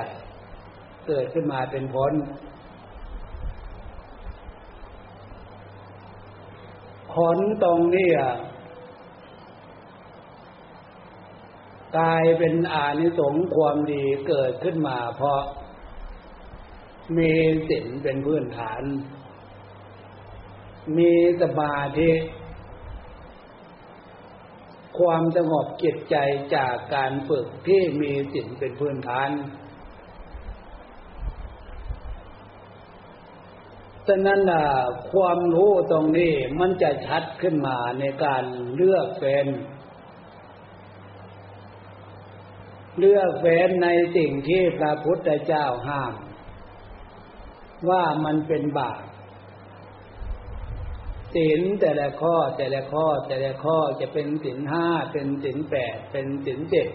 [1.06, 2.12] เกิดขึ้นมาเป็นผล
[7.14, 8.10] ผลตรงนี้
[11.98, 15.40] กลายเป็นอานิสงส์ความดีเกิดขึ้นมา เพราะ
[17.16, 17.32] มี
[17.68, 18.82] ศีลเป็นพื้นฐาน
[20.98, 22.10] มีสมาธิ
[24.98, 26.16] ความสงบจิตใจ
[26.56, 29.30] จากการฝึกที่มีสิ่งเป็นพื้นฐาน
[34.06, 34.64] ฉะนั้นล่ะ
[35.12, 39.46] ความรู้ตรงนี้มันจะชัดขึ้นมาในการเลือกเป็น
[42.98, 46.14] เลือกเฟ้นในสิ่งที่พระพุทธเจ้าห้าม
[47.90, 49.02] ว่ามันเป็นบาป
[51.34, 56.88] ศีลแต่ละข้อแต่ละข้อแต่ละข้อจะเป็นศีลห้าเป็นศีลแปดเป็นศีลเจ็ด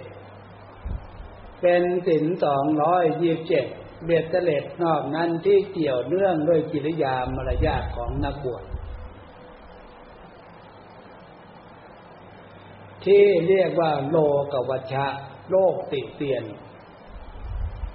[1.62, 3.66] เป็นศีลสองร้อยยี่สิบเจ็ด
[4.06, 8.64] เบ็ดเตล็ดนอกนั้นที่เกี่ยวเนื่องด้วยกิริยามารยาทของนักบวช
[13.06, 14.18] ที่เรียกว่าโล
[14.54, 15.06] กวัชชะ
[15.50, 16.44] โลกติเตียน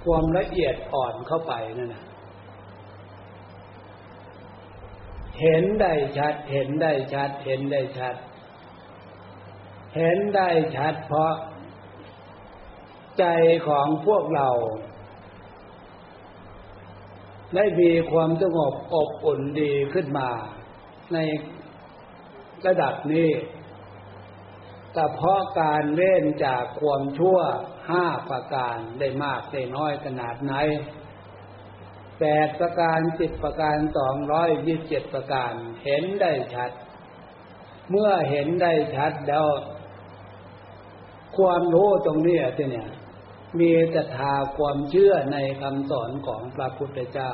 [0.03, 2.03] ความละเอียดอ่อนเข้าไปนั่นนะ
[5.41, 8.15] เห็นได้ชัด เห็นได้ชัด เห็นได้ชัด
[9.95, 11.33] เห็นได้ชัดเพราะ
[13.19, 13.25] ใจ
[13.67, 14.49] ของพวกเรา
[17.55, 20.29] ได้มีความสงบอบอุ่นดีขึ้นมา
[21.13, 21.17] ใน
[22.65, 23.29] ระดับนี้
[24.93, 27.37] แต่เพราะการเล่นจากความชั่ว
[27.89, 30.53] ห้าประการได้มากได้น้อยขนาดไหน
[32.25, 35.53] แปดประการสิบประการสองร้อยยี่สิบเจ็ดประการ
[35.83, 36.71] เห็นได้ชัด
[37.89, 39.47] เมื่อเห็นได้ชัดแล้ว
[41.37, 42.89] ความรู้ตรงนี้ที่เนี่ย
[43.59, 47.31] มีศรัทธาความเชื่อในคำสอนของพระพุทธเจ้า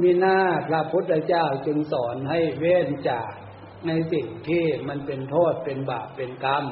[0.00, 3.30] มีหน้าพระพุทธเจ้าจึงสอนให้เว้นจาก
[3.86, 6.64] ในสิ่งที่มันเป็นโทษเป็นบาปเป็นกรรม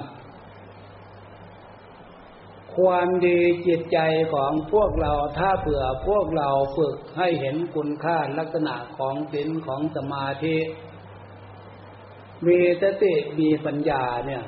[2.77, 3.99] ความดีจิตใจ
[4.35, 10.57] ของพวกเราถ้าเผื่อพวกเราฝึกให้เห็นคุณค่าลักษณะของศีลของสมาธิ
[12.47, 14.45] มีสติมีปัญญาเนี่ย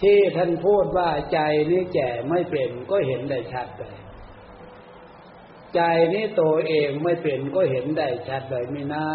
[0.00, 1.40] ที่ท่านพูดว่าใจ
[1.70, 3.96] นี่แก่ไม่เป็นก็เห็นได้ชัดเลย
[5.74, 5.80] ใจ
[6.14, 9.06] นี้ตัวเองไม่เป็นก็เห็นได้ชัดเลยไม่น่า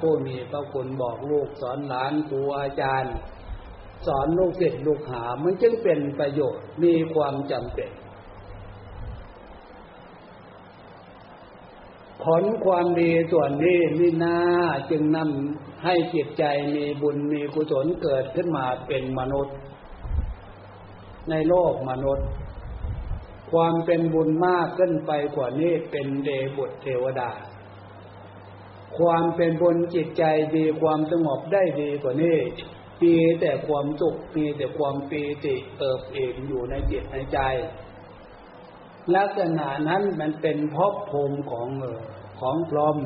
[0.00, 3.14] ผู้มีพระคุณบอกลูกสอนหลานครูอาจารย์
[4.06, 7.90] สอนลูกศิษย์ลูกหา มันจึงเป็นประโยชน์มีความจำเป็น
[12.22, 14.36] ผลความดีส่วนนี้มิน่า
[14.90, 16.44] จึงนำให้จิตใจ
[16.74, 19.56] มีบุญมีกุศลเกิดขึ้นมาเป็นมนุษย์
[21.30, 22.26] ในโลกมนุษย์
[23.52, 27.30] ความเป็นบุญมากขึ้นไปกว่านี้เป็นเดบุตรเทวดา
[28.98, 30.24] ความเป็นบุญจิตใจ
[30.54, 32.38] ดีความสงบได้ดีกว่านี้
[33.02, 37.38] ปีแต่ความสุขปีแต่ความปีติเติบเองอยู่ในจิตในใจ
[39.16, 41.68] ลักษณะนั้นมันเป็นภพภูมิของ
[42.40, 42.98] ของพรหม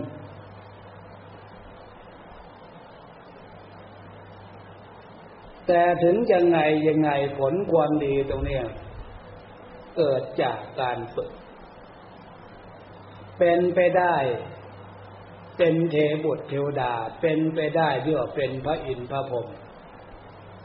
[5.66, 8.61] แต่ถึงยังไงยังไงผลความดีตรงนี้
[9.97, 11.30] เกิดจากการฝึก
[13.38, 14.16] เป็นไปได้
[15.59, 19.47] เป็นเทบุตรเทวดา เป็นไปได้ที่ว่าเป็นพระอินทร์พระพรหม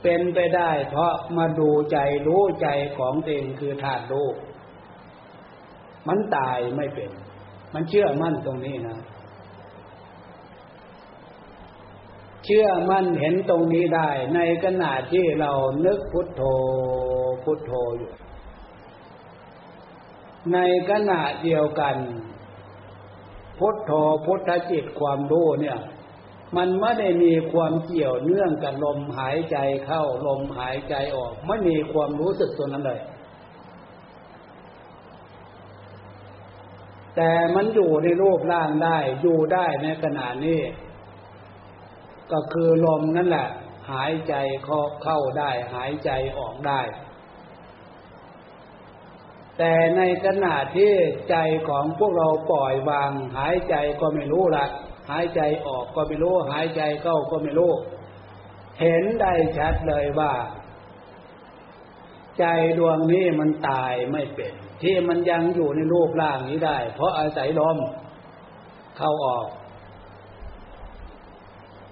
[0.01, 1.97] เป็นไปได้ เพราะมาดูใจ
[2.27, 4.29] รู้ใจของเองคือธาตุรู้
[6.07, 7.11] มันตายไม่เป็น
[7.73, 8.97] มันเชื่อมั่นตรงนี้นะ
[12.45, 15.51] เชื่อมั่นเห็นตรงนี้ได้ ในขณะที่เรา
[15.85, 16.43] นึกพุทโธ
[17.43, 18.11] พุทโธอยู่
[20.53, 20.57] ใน
[20.89, 21.95] ขณะเดียวกัน
[23.59, 23.91] พุทโธ
[24.25, 25.79] พุทธจิตความรู้เนี่ย
[26.57, 33.01] มันไม่ได้มีความเกี่ยวเนื่องกับลมหายใจเข้าลมหายใจออก ไม่มีความรู้สึกตัวนั้นเลย
[37.15, 40.61] แต่มันอยู่ในรูปร่างได้อยู่ได้ในขณะนี้
[42.31, 43.47] ก็คือลมนั่นแหละ
[43.91, 44.33] หายใจ
[45.03, 46.81] เข้าได้ หายใจออกได้
[49.57, 50.93] แต่ในขณะที่
[51.29, 51.35] ใจ
[51.69, 54.65] ของพวกเราปล่อยวาง หายใจก็ไม่รู้ละ
[55.09, 57.71] หายใจออกก็ไม่รู้ หายใจเข้าก็ไม่รู้
[58.81, 60.31] เห็นได้ชัดเลยว่า
[62.39, 62.45] ใจ
[62.77, 67.77] ดวงนี้มันตายไม่เป็น ที่มันยังอยู่ในรูปร่างนี้ได้ เพราะอาศัยลม
[68.97, 69.47] เข้าออก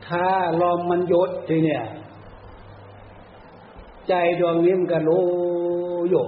[0.08, 0.28] ถ้า
[0.62, 1.84] ลมมันยุดทีเนี่ย
[4.10, 5.26] ใจดวงนี้มันก็รู้
[6.10, 6.26] อยู่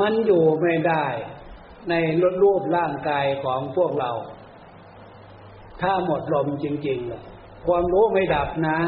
[0.00, 1.04] มันอยู่ไม่ได้
[1.88, 1.94] ใน
[2.42, 4.10] รูปร่างกายของพวกเรา
[5.80, 7.22] ถ้าหมดลมจริงๆเลย
[7.66, 8.78] ความรู้ไม่ดับนะ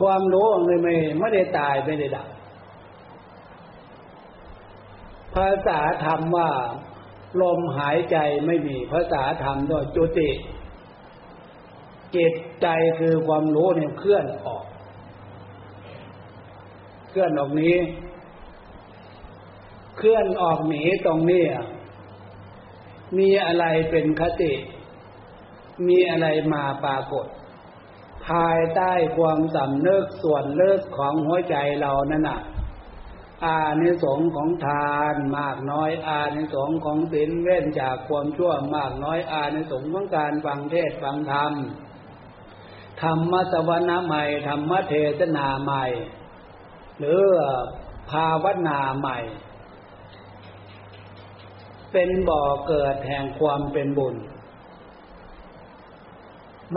[0.00, 2.28] ความรู้ไม่ไม่ไม่ได้ตายไม่ได้ดับ
[5.34, 6.50] ภาษาธรรมว่า
[7.42, 8.16] ลมหายใจ
[8.46, 10.30] ไม่มี ภาษาธรรมด้วยจุติ
[12.16, 12.66] จิตใจ
[13.00, 14.64] คือความรู้เนี่ยเคลื่อนออก
[17.08, 17.76] เคลื่อนออกนี้
[20.00, 21.44] เคลื่อนออกหนีตรงนี้
[23.18, 24.52] มีอะไรเป็นคติ
[25.88, 27.26] มีอะไรมาปรากฏ
[28.26, 32.40] ภายใต้ความสำเนึกส่วนเลิกของหัวใจเรานั่นน่ะ
[33.44, 41.52] อานิสงส์ของทานมากน้อย อานิสงส์ของศีลเว้นจากความชั่วมากน้อย อานิสงส์ของการฟังเทศฟังธรรม
[43.02, 45.84] ธรรมสวนาใหม่ ธรรมเทศนาใหม่
[46.98, 47.22] หรือ
[48.10, 49.18] ภาวนาใหม่
[51.92, 54.16] เป็นบ่อเกิดแห่งความเป็นบุญ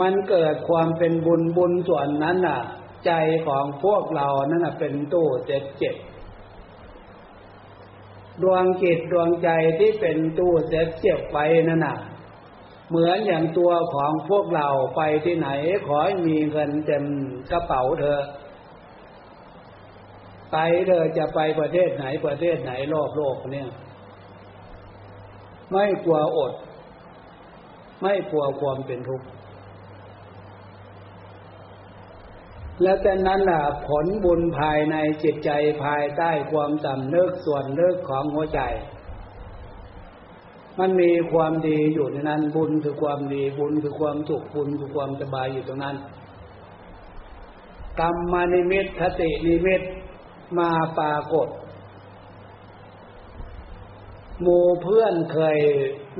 [0.00, 2.60] มันเกิดความเป็นบุญบุญส่วนนั้นน่ะ
[3.06, 3.12] ใจ
[3.46, 5.96] ของพวกเรานั่นน่ะเป็นตู้เจ็ดเจ็ด
[8.42, 9.48] ดวงจิตดวงใจ
[9.78, 11.38] ที่เป็นตู้เจ็ดเจ็บไป
[11.68, 11.96] นั่นน่ะ
[12.88, 15.48] เหมือนอย่างตัวของพวกเราไปที่ไหน
[15.86, 17.04] ขอให้มีเงินเต็ม
[17.52, 18.20] กระเป๋าเธอ
[20.52, 20.56] ไป
[20.86, 23.68] เลยจะไปประเทศไหนประเทศไหนรอบโลกเนี่ย
[25.74, 26.52] ไม่กลัวอด
[28.02, 29.26] ไม่กลัวความเป็นทุกข์
[32.82, 35.50] แล้วแต่นั้นล่ะผลบุญภายในจิตใจ
[35.84, 38.60] ภายใต้ความสำนึกส่วนเลิกของหัวใจ
[40.78, 45.96] มันมีความดีอยู่ในนั้นบุญคือความดีบุญคือความสุขบุญคือความสบายอยู่ตรงนั้น
[48.00, 49.82] กรรมนิมิตคตินิมิต
[50.58, 51.48] มาปรากฏ
[54.42, 55.58] หมู่เพื่อนเคย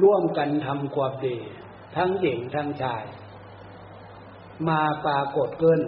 [0.02, 1.36] ร่วมกันทำความดี
[1.96, 3.04] ทั้งหญิงทั้งชาย
[4.68, 5.80] มาปรากฏขึ้น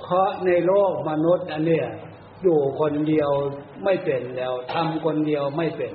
[0.00, 1.86] เพราะในโลกมนุษย์อันเนี้ย
[2.42, 3.30] อยู่คนเดียว
[3.84, 5.92] ไม่เป็นแล้วทำคนเดียวไม่เป็น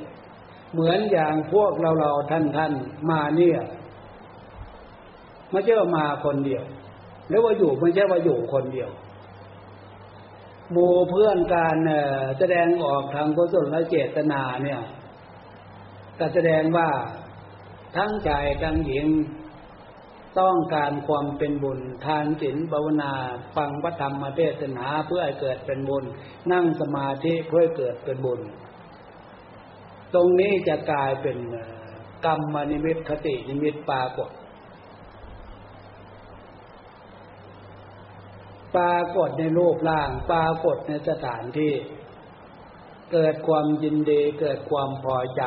[0.74, 2.74] เหมือนอย่างพวกเราเราท่านท่าน
[3.10, 3.60] มาเนี่ย
[5.52, 6.64] ไม่ใช่ว่ามาคนเดียว
[7.28, 8.90] หรือว่าอยู่ไม่ใช่ว่าอยู่คนเดียว
[10.72, 11.78] หมู่เพื่อนการ
[12.40, 14.82] แสดงออกทางกุศลและเจตนาเนี่ย
[16.20, 16.90] ก็แสดงว่า
[17.96, 19.08] ทั้งชายทั้งหญิง
[20.40, 23.14] ต้องการความเป็นบุญ ทานศีลภาวนา
[23.56, 26.06] ฟังพระธรรมเทศนาเพื่อให้เกิดเป็นบุญ
[26.52, 28.42] นั่งสมาธิเพื่อเกิดเป็นบุญ
[30.14, 31.38] ตรงนี้จะกลายเป็น
[32.26, 34.30] กรรมนิมิตคตินิมิตปรากฏ
[38.80, 41.74] ปรากฏในรูปร่าง ปรากฏในสถานที่
[43.12, 45.44] เกิดความยินดีเกิดความพอใจ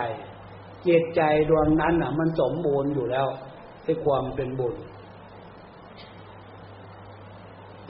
[0.88, 3.26] จิตใจดวงนั้นอะ มันสมบูรณ์อยู่แล้ว
[3.86, 4.74] ด้วยความเป็นบุญ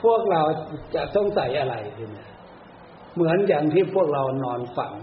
[0.03, 0.41] พวกเรา
[0.95, 2.25] จะต้องใส่อะไรทีนี้
[3.15, 4.93] เหมือนอย่างที่พวกเรานอนฝัง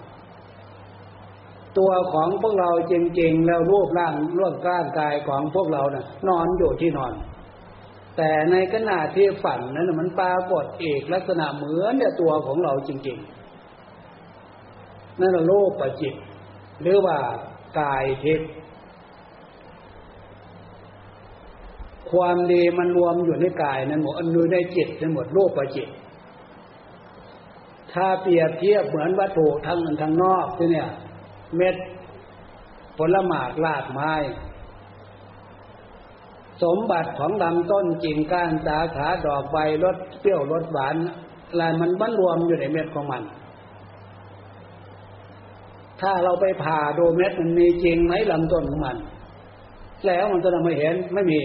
[1.78, 7.12] ตัวของพวกเราจริงๆแล้วรูปร่างร่างร่างกายของพวกเรานะ่ะ นอนอยู่ที่นอน
[8.22, 13.18] แต่ในขณะที่ฝันนั้นมันปรากฏเอกลักษณะเหมือนเนี่ยตัวของเราจริง
[14.34, 16.14] ๆ นั่นโลกประจิต
[16.82, 17.18] หรือว่า
[17.80, 18.50] กายทิพย์
[22.10, 25.88] ความดีมันรวมอยู่ในกายนั้นหมดอันอยู่ในจิตทั้งหมดโลกประจิต
[27.92, 30.88] ถ้าเปรียบเทียบเหมือนวัตถุทางทางนอกที่เนี่ย
[31.56, 31.76] เม็ด
[32.96, 34.12] ผลหมากลากไม้
[36.62, 40.96] สมบัติของลำต้นกิ่งก้านสาขาดอกใบรสเปรี้ยวรสหวาน
[41.48, 43.22] อะไรมันบรรรวมอยู่ในเม็ดของมัน
[46.00, 48.96] ถ้าเราไปผ่าดูเม็ดมันมีจริงไหมลำต้นของมัน
[50.06, 51.40] แล้วมันจะไม่เห็นไม่มี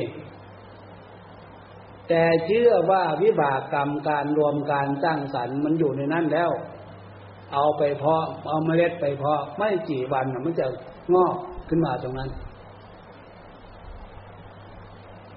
[2.09, 6.51] แต่เชื่อว่าวิบากกรรมการรวมการสร้างสรรค์มันอยู่ในนั้นแล้ว
[7.53, 10.65] เอาไปเพาะเอาเมล็ดไปเพาะไม่กี่วันมันจะ
[11.15, 11.35] งอก
[11.69, 12.29] ขึ้นมาตรงนั้น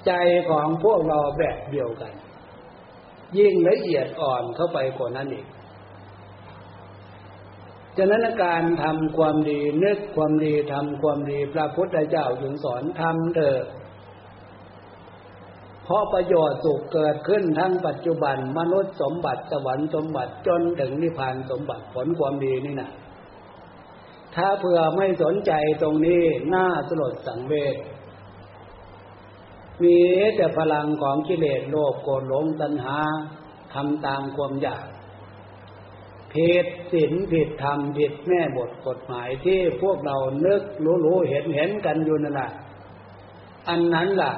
[0.07, 0.13] ใจ
[0.51, 2.13] ของพวกเราแบบเดียวกัน
[3.39, 5.47] ยิ่งละเอียดอ่อนเข้าไปกว่านั้นอีก
[7.97, 13.61] ฉะนั้นการทำความดีนึกความดีทำความดีพระพุทธเจ้าถึงสอนทำเถอะ
[15.85, 22.91] เพราะประโยชน์สุขเกิดขึ้นทั้งปัจจุบัน มนุษย์สมบัติสวรรค์สมบัติจนถึงนิพพานสมบัติผลความดีนี่นะ
[24.35, 26.23] ถ้าเผื่อไม่สนใจตรงนี้
[26.55, 27.77] น่าสลดสังเวช
[29.83, 29.99] มี
[30.37, 32.99] แต่พลังของกิเลสโลภโกรธหลงตัณหา
[33.75, 34.85] ทำตามความอยาก
[36.33, 40.17] ผิดศีลผิดธรรมผิดแม่บทกฎหมายที่พวกเรา
[40.47, 42.51] นึกรู้รู้เห็นเห็นกันอยู่นั่นแหละ
[43.69, 44.33] อันนั้นล่ะ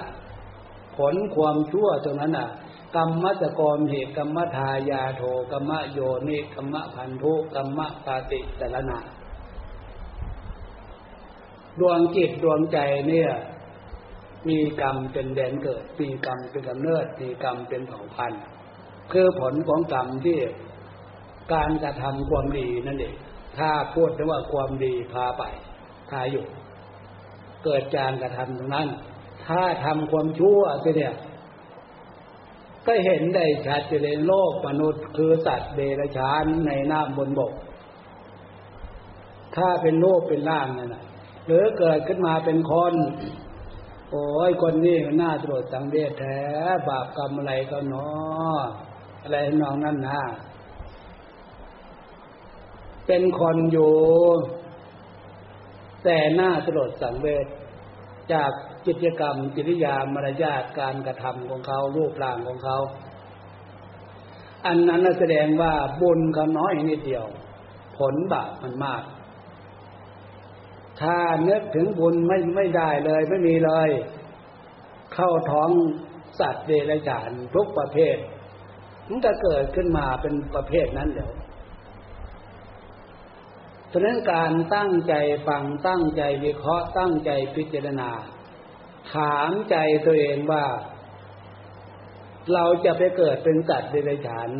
[0.97, 2.49] ผลความชั่วตรงนั้นอะ
[2.97, 8.99] กรรมจกรเหตุกรรมทายาโทกรรมโยนิกรรมพันธุกรรมปาติสารนา
[11.79, 12.79] ดวงจิตดวงใจ
[13.09, 13.31] เนี่ย
[14.49, 18.43] มีกรรมเป็นแดนเกิด มีกรรมเป็นกำเนิด มีกรรมเป็นเผ่าพันธุ์
[19.13, 20.39] คือผลของกรรมที่
[21.53, 23.15] การกระทำความดีนั่นเอง
[23.59, 25.43] ถ้าพูดถึงว่าความดีพาไป
[26.11, 26.45] พาอยู่
[27.65, 28.89] เกิดจากกระทำตรงนั้น
[29.47, 31.15] ถ้าทำความชั่วสิเนี่ย
[32.87, 37.53] ก็เห็นได้ชัดเจนโลกมนุษย์คือสัตว์เดรัจฉานในน้ำบนบก
[39.57, 41.05] ถ้าเป็นโลกเป็นร่างนั่นนะ
[41.47, 42.95] หรือเกิดขึ้นมาเป็นคน
[44.11, 46.39] โอ้ยคนนี้น่าตรวจสังเวชแท้
[46.89, 48.61] บาปกรรมอะไรก็นาะ
[49.23, 50.21] อะไรน้องนั่นนะ
[53.07, 53.95] เป็นคนอยู่
[56.05, 57.47] แต่น่าตรวจสังเวช
[58.33, 58.53] จาก
[58.87, 62.79] กิจกรรมกิริยามารยาทการกระทำของเขารูปร่างของเขา
[64.67, 67.25] อันนั้นแสดงว่าบุญเขาน้อยนิดเดียว
[67.99, 69.03] ผลบาปมันมาก
[71.01, 71.17] ถ้า
[71.49, 73.91] นึกถึงบุญไม่ไม่ได้เลยไม่มีเลย
[75.15, 75.71] เข้าท้อง
[76.41, 78.17] สัตว์เดรัจฉานทุกประเภท
[79.09, 81.31] มันจะเกิดขึ้นมาเป็นประเภทนั้นเดี๋ยว
[83.93, 85.15] ฉะนั้นการตั้งใจ
[85.49, 88.11] ฟังตั้งใจวิเคราะห์ตั้งใจพิจารณา
[89.13, 89.77] ถามใจ
[90.07, 90.65] ตัวเองว่า
[92.53, 94.51] เราจะไปเกิดเป็นสัตว์เดรัจฉาน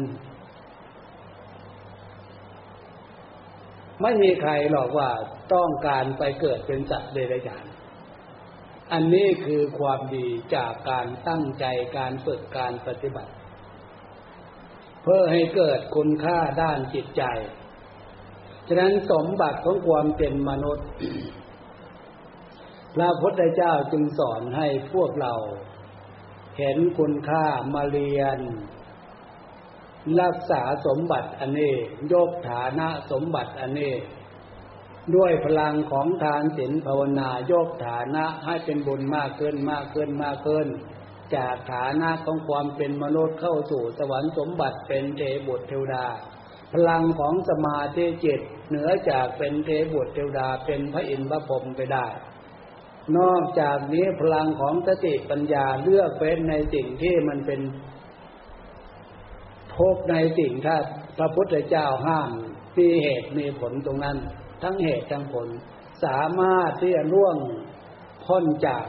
[4.03, 5.11] ไม่มีใครหรอกว่า
[5.55, 7.65] ต้องการไปเกิดเป็นสัตว์เดรัจฉาน
[8.93, 11.65] อันนี้คือความดีจากการตั้งใจ
[11.99, 13.33] การฝึกการปฏิบัติ
[15.03, 17.23] เพื่อให้เกิดคุณค่าด้านจิตใจ
[18.69, 20.89] ฉะนั้นสมบัติของความเป็นมนุษย์
[22.95, 25.35] พระพุทธเจ้าจึงสอนให้พวกเรา
[26.59, 27.45] เห็นคุณค่า
[27.75, 28.39] มาเรียน
[30.21, 31.75] รักษาสมบัติอันนี้
[32.13, 33.95] ยกฐานะสมบัติอันนี้
[35.17, 40.67] ด้วยพลังของทานศีลภาวนายกฐานะให้เป็นบุญมากขึ้นมากขึ้นมากขึ้น
[41.37, 46.07] จากฐานะของความเป็นมนุษย์เข้าสู่สวรรค์สมบัติเป็นเทบุตรเทวดา
[46.73, 52.07] พลังของสมาธิจิตเหนือจากเป็นเทบุตรเทวดาเป็นพระอินทร์พระพรหมไปได้
[53.19, 57.61] นอกจากนี้พลังของสติปัญญาเลือกเป็นในสิ่งที่มันเป็น
[59.81, 60.77] ทุกในสิ่งถ้า
[61.19, 62.31] พระพุทธเจ้าห้าม
[62.77, 64.17] มีเหตุมีผลตรงนั้น
[64.63, 65.49] ทั้งเหตุทั้งผล
[66.05, 67.37] สามารถที่จะล่วง
[68.27, 68.85] พ้นจาก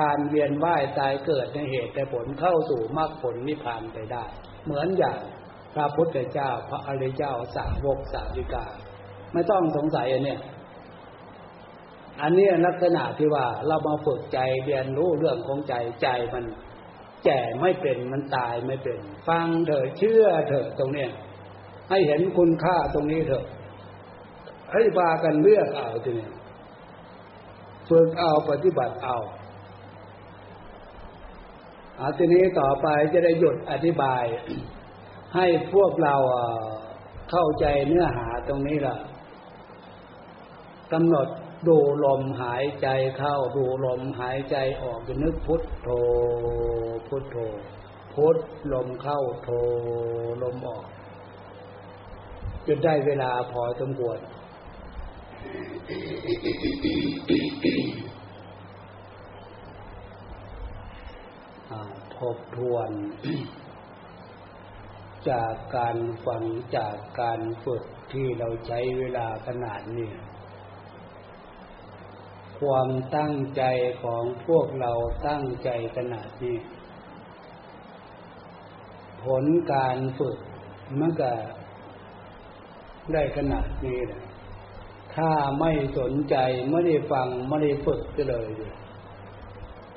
[0.00, 4.24] การเวียนว่ายตายเกิดในเหตุแต่ผลเข้าสู่มรรคผลนิพพานไปได้
[4.64, 5.18] เหมือนอย่าง
[5.74, 8.66] พระพุทธเจ้า พระอริยเจ้าสาวกสาวิกา
[9.32, 10.40] ไม่ต้องสงสัยอันเนี้ย
[12.22, 16.44] อันนี้ลักษณะที่ว่าเรามาฝึกใจเรียนรู้เรื่องของใจใจมัน
[17.24, 18.98] แก่ไม่เป็นมันตายไม่เป็น
[19.28, 21.10] ฟังเถอะเชื่อเถอะตรงเนี้ย
[21.90, 23.44] ให้เห็นคุณค่าตรงนี้เถอะ
[24.72, 26.28] ให้พากันเลือกเอาทีนี้
[27.88, 29.16] ฝึกเอาปฏิบัติเอา
[32.00, 34.24] อาทีนี้ต่อไปจะได้หยุดอธิบาย
[35.34, 36.14] ให้พวกเรา
[37.30, 38.96] เข้าใจเนื้อหาตรงนี้ล่ะ
[40.92, 41.28] กำหนด
[41.68, 42.88] ดูลมหายใจ
[43.18, 45.88] เข้าดูลมหายใจออกจะนึกพุทโธ
[47.08, 47.36] พุทโธ
[48.14, 48.36] พุท
[48.72, 49.48] ลมเข้าโธ
[50.42, 50.84] ลมออก
[52.66, 54.18] จนได้เวลาพอสมควร
[62.16, 62.90] ทบทวน
[65.30, 65.96] จากการ
[66.26, 66.42] ฟัง
[66.76, 70.10] จากการฝึกที่เราใช้เวลาขนาดนี้
[72.60, 73.62] ความตั้งใจ
[74.02, 74.92] ของพวกเรา
[75.28, 76.56] ตั้งใจขนาดนี้
[79.24, 80.38] ผลการฝึก
[80.98, 81.30] มันก็
[83.12, 84.22] ได้ขนาดนี้แหละ
[85.14, 85.30] ถ้า
[85.60, 86.36] ไม่สนใจ
[86.70, 88.46] ไม่ได้ฟังไม่ได้ฝึกก็เลย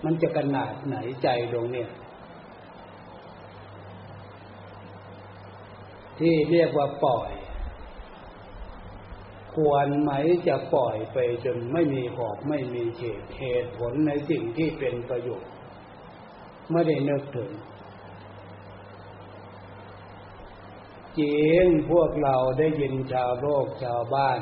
[0.03, 1.89] มันจะขนาดไหนใจตรงเนี่ย
[6.19, 7.31] ที่เรียกว่าปล่อย
[9.55, 10.11] ควรไหม
[10.47, 15.51] จะปล่อยไปจนไม่มีขอบไม่มีเขตเหตุผลในสิ่งที่เป็นประโยชน์
[16.71, 17.51] ไม่ได้นึกถึง
[21.19, 24.39] จริงพวกเราได้ยินชาวโลกชาวบ้าน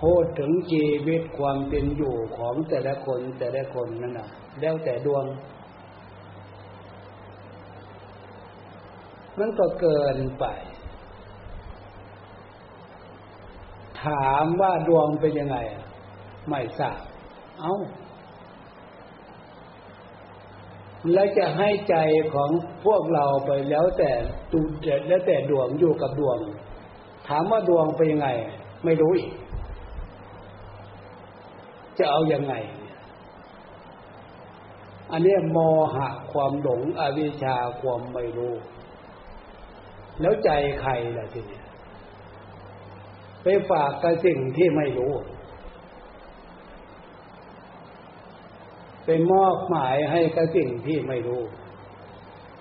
[0.00, 4.28] พูดถึงชีวิตความเป็นอยู่ของแต่ละคนแต่ละคนนั่นนะ
[4.60, 5.24] แล้วแต่ดวง
[9.38, 10.44] มันก็เกินไป
[14.04, 15.56] ถามว่าดวงเป็นยังไง
[16.48, 16.98] ไม่ทราบ
[17.60, 17.74] เอา้า
[21.12, 21.96] แล้วจะให้ใจ
[22.34, 22.50] ของ
[22.84, 24.10] พวกเราไปแล้วแต่
[24.52, 24.60] ตู
[25.08, 26.38] แล้วแต่ดวงอยู่กับดวง
[27.28, 28.28] ถามว่าดวงเป็นยังไง
[28.84, 29.32] ไม่รู้อีก
[31.98, 32.54] จะเอาอยัางไง
[35.12, 35.58] อันนี้โม
[35.94, 38.54] หะความหลงอวิชชาความไม่รู้
[40.20, 40.50] แล้วใจ
[40.80, 41.61] ใครล่ะทีนี้
[43.42, 45.14] ไปฝากกับสิ่งที่ไม่รู้
[49.04, 51.42] ไปมอบหมายให้กับสิ่งที่ไม่รู้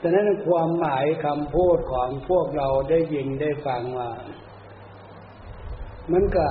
[0.02, 4.12] ฉะนั้นความหมายคำพูดของพวกเราได้ยินได้ฟังว่า
[6.12, 6.48] มันก็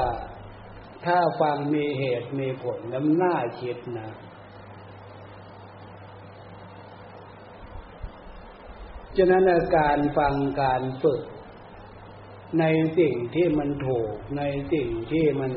[1.07, 4.11] ถ้าฟังมีเหตุมีผลแล้วน่าคิดนะ
[9.17, 9.43] ฉะนั้น
[9.79, 11.23] การฟังการฝึก
[12.59, 12.65] ใน
[12.99, 14.43] สิ่งที่มันถูกใน
[14.73, 15.53] สิ่งที่มัน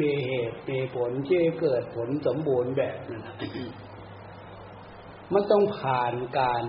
[0.00, 3.24] มีเหตุมีผลที่เกิดผลสมบูรณ์แบบนั้น
[5.32, 6.64] มันต้องผ่านการ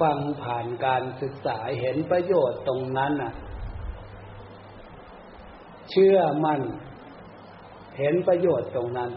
[0.00, 3.34] ฟังผ่านการศึกษาเห็นประโยชน์ตรงนั้นอะ
[5.90, 6.62] เชื่อมัน่น
[7.98, 9.10] เห็นประโยชน์ตรงนั้น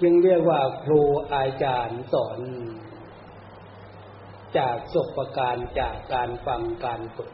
[0.00, 1.02] จึงเรียกว่าครู
[1.34, 2.38] อาจารย์สอน
[4.58, 7.30] จากศกประการจากการฟังการฝึก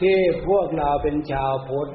[0.00, 1.92] ที่พวกเราเป็นชาวพุทธ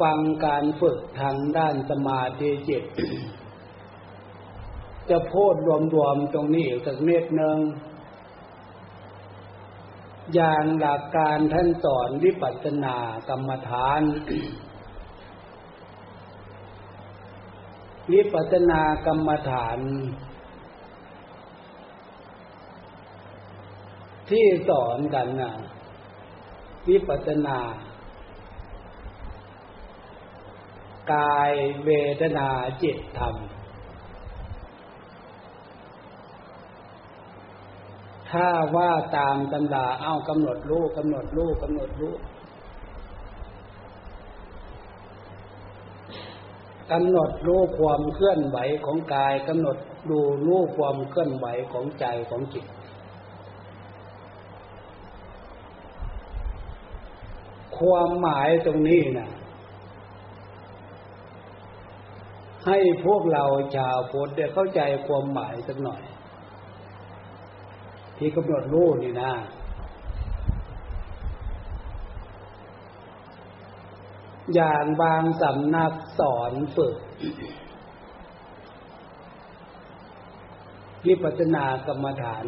[0.00, 2.84] ฟังการฝึกทางด้านสมาธิจิต
[5.10, 5.54] จะพูด
[5.94, 7.58] รวมๆตรงนี้สักนิดหนึ่ง
[10.34, 12.96] อย่างหลักการท่านสอนวิปัสสนา
[13.28, 14.00] กรรมฐาน
[18.12, 19.78] วิปัสสนากรรมฐาน
[24.30, 25.52] ที่สอนกันนะ
[26.88, 27.58] วิปัสสนา
[31.12, 31.52] กาย
[31.84, 31.90] เว
[32.20, 32.48] ทนา
[32.82, 33.34] จิตธรรม
[38.30, 42.14] ถ้าว่าตามตำราเอากำหนดรู้กำหนดรู้กำหนดรู้
[46.92, 49.76] กำหนดรู้ความเคลื่อนไหวของกายกำหนด
[50.10, 52.64] ดูรู้ความเคลื่อนไหวของใจของจิต
[57.78, 59.30] ความหมายตรงนี้นะ
[62.66, 63.44] ให้พวกเรา
[63.76, 66.02] ชาวพุทธได้เข้าใจความหมายสักหน่อย
[68.18, 69.32] ที่กำหนดรู้นี่นะ
[74.54, 76.96] อย่างบางสำนักสอนฝึก
[81.06, 82.46] วิปัสสนากรรมฐาน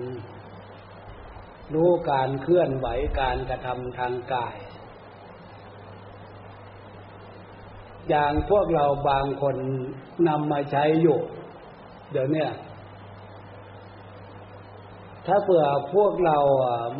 [1.75, 2.87] รู้การเคลื่อนไหว
[3.21, 4.57] การกระทำทางกาย
[8.09, 9.57] อย่างพวกเราบางคน
[10.29, 11.21] นำมาใช้อยู่
[12.13, 12.47] เดี๋ยวนี้
[15.27, 16.39] ถ้าเผื่อพวกเรา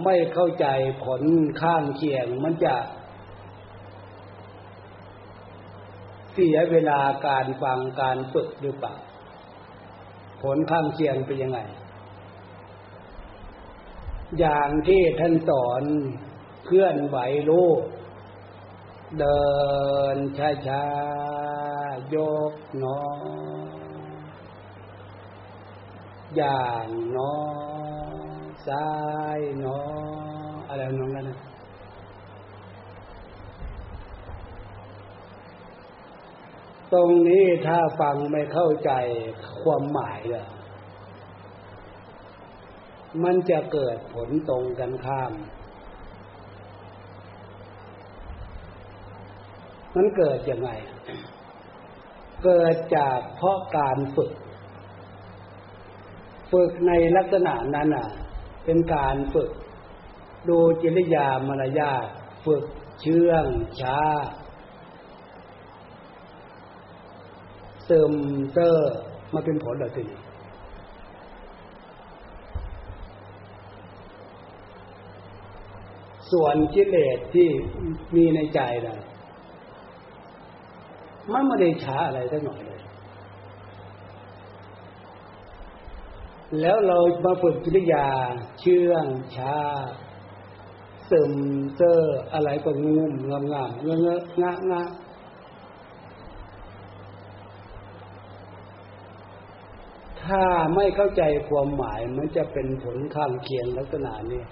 [0.05, 0.67] ไม่เข้าใจ
[1.05, 1.23] ผล
[1.61, 2.75] ข้างเคียงมันจะ
[6.33, 8.95] เสียเวลาการฟังการฝึกหรือเปล่า
[10.43, 11.59] ผลข้างเคียงเป็นยังไง
[14.39, 15.83] อย่างที่ท่านสอน
[16.65, 17.19] เคลื่อนไหว
[17.49, 17.69] รู้
[19.19, 19.43] เดิ
[20.15, 20.85] นช้าช้า
[22.15, 22.17] ย
[22.51, 22.53] ก
[22.83, 23.03] นอ
[26.37, 27.37] อย่างนอ
[28.67, 28.89] ซ้า
[29.39, 29.81] ยนอ
[30.69, 31.39] อะไรน้องนั่นนะ
[36.93, 38.91] ตรงนี้ถ้าฟังไม่เข้าใจ
[39.63, 40.47] ความหมายเลย
[43.25, 45.33] มันจะเกิดผลตรงกันข้าม
[49.97, 50.71] มันเกิดยังไง
[52.45, 54.33] เกิดจากเพราะการฝึก
[56.53, 58.09] ฝึกในลักษณะนั้นอะ
[58.65, 59.51] เป็นการฝึก
[60.49, 62.07] ดูจิริยามารยาท
[62.47, 62.65] ฝึก
[63.01, 63.47] เชื่อง
[63.81, 64.01] ช้า
[67.82, 68.13] เติม
[68.53, 68.93] เตอร์
[69.35, 70.21] มาเป็นผลเหรอทีนี้
[76.33, 77.49] ส่วนกิเลสที่
[78.15, 78.99] มีในใจนะ
[81.33, 82.81] มันไม่ได้ช้าอะไรสักหน่อยเลย
[86.61, 88.09] แล้วเรามาฝึกจิตยา
[88.61, 89.57] เชื่องช้า
[91.11, 91.33] ซึม
[91.75, 94.85] เซอร์อะไรก็งุ่มงามงามเงอะเงะงะงะ
[100.27, 100.43] ถ้า
[100.75, 104.43] ไม่เข้าใจความหมายมันจะเป็นผลข้างเคียงลักษณะนี้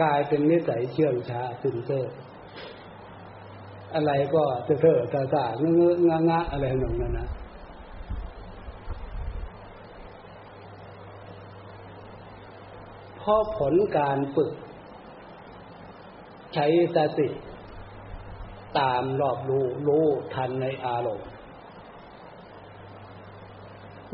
[0.00, 2.14] กลายเป็นนิสัยเชื่องช้าซึมเซอร์
[3.94, 7.28] อะไรก็เถอะตาตาเงื้องงะอะไรหนึ่งนั่นนะ
[13.16, 14.52] เพราะผลการฝึก
[16.54, 17.28] ใช้สติ
[18.78, 20.04] ตามรอบรู้รู้
[20.34, 21.28] ทันในอารมณ์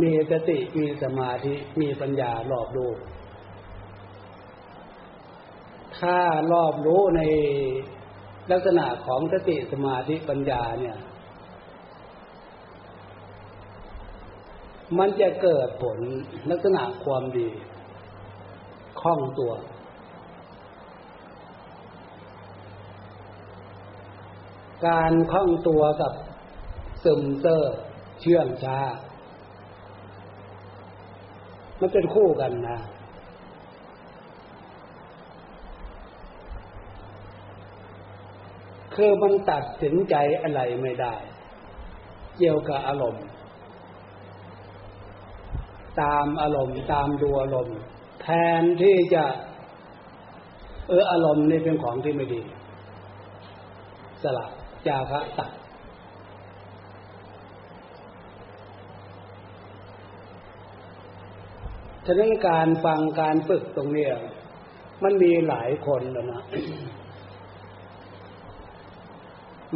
[0.02, 2.92] มีสติมีสมาธิมีปัญญารอบรู้
[5.98, 6.18] ถ้า
[6.52, 7.22] รอบรู้ใน
[8.50, 10.96] ลักษณะของสติสมาธิปัญญาเนี่ย
[14.98, 15.98] มันจะเกิดผล
[16.50, 17.48] ลักษณะความดี
[19.00, 19.52] คล่องตัว
[24.86, 26.12] การคล่องตัวกับ
[27.04, 27.76] ซึมเซอร์
[28.20, 28.78] เชื่องช้า
[31.80, 32.78] มันเป็นคู่กันนะ
[38.94, 41.14] คือมันตัดสินใจอะไรไม่ได้
[42.38, 43.26] เกี่ยวกับอารมณ์
[46.00, 47.78] ตามอารมณ์ตามดูอารมณ์
[48.22, 48.28] แท
[48.60, 49.24] นที่จะ
[50.88, 52.40] เอออารมณ์นี่เป็นของที่ไม่ดี
[54.22, 54.46] สละ
[54.86, 55.50] จาคะตัด
[62.06, 64.12] ฉะนั้นการฟังการฝึกตรงเนี้ย
[65.02, 66.42] มันมีหลายคนแล้วนะ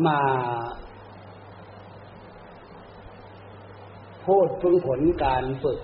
[0.06, 0.20] มา
[4.24, 5.80] พูดพึงผลการฝึก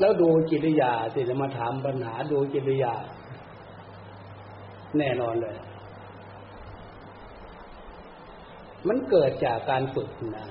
[0.00, 2.94] แล้วดูจิริยาสิจะมาถามปัญหาดูจิริยา
[4.98, 5.56] แน่นอนเลย
[8.88, 10.48] มันเกิดจากการฝึกนะ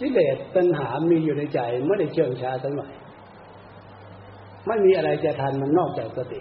[0.00, 2.92] กิเลสตัณหามีอยู่ในใจไม่ได้เชื่องช้าสักหน่อย
[4.66, 6.40] ไม่มีอะไรจะทันมันนอกจากสติ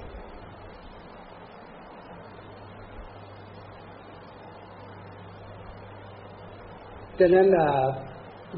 [7.19, 7.47] ฉะนั้น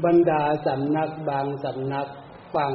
[0.04, 2.08] บรรดาสำนักบางสำนัก
[2.54, 2.72] ฟัง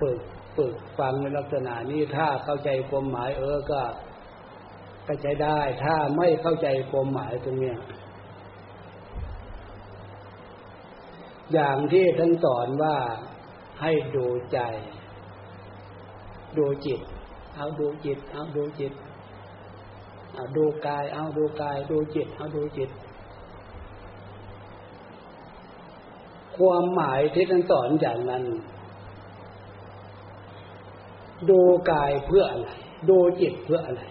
[0.00, 0.20] ฝึก
[0.56, 3.80] ฝึกฟังในลักษณะนี้ถ้าเข้าใจความหมายเออก็
[5.06, 7.78] ก็ใช้ได้ ถ้าไม่เข้าใจความหมายตรงเนี้ย
[11.52, 12.96] อย่างที่ท่านสอนว่า
[13.80, 14.58] ให้ดูใจ
[16.58, 17.00] ดูจิต
[17.56, 18.92] เอาดูจิต เอาดูจิต
[20.34, 22.90] เอาดูกาย เอาดูกาย ดูจิต เอาดูจิต
[26.56, 28.44] ความหมายที่ท่านสอนอย่างนั้น
[31.50, 32.70] ดูกายเพื่ออะไร
[33.10, 34.02] ดูจิตเพื่ออะไร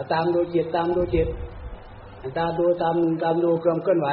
[0.00, 1.28] าตามดูจิตตามดูจิต
[2.38, 4.08] ตามดูตามตามดูความเคลื่อนไหว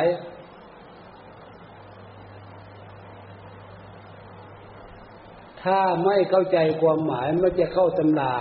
[5.67, 8.35] ถ้าไม่เข้าใจความหมายมันจะเข้าตำรา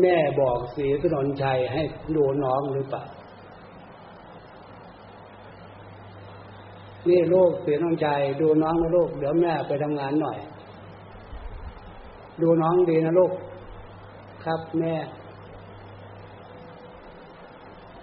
[0.00, 1.82] แม่บอกสีสนนชัยให้
[2.16, 3.02] ดูน้องหรือเปล่า
[7.08, 8.08] นี่ลูกเสียน้องใจ
[8.40, 10.38] ดูน้องนะลูก เดี๋ยวแม่ไปทำงานหน่อย
[12.42, 13.32] ดูน้องดีนะลูก
[14.44, 14.94] ครับแม่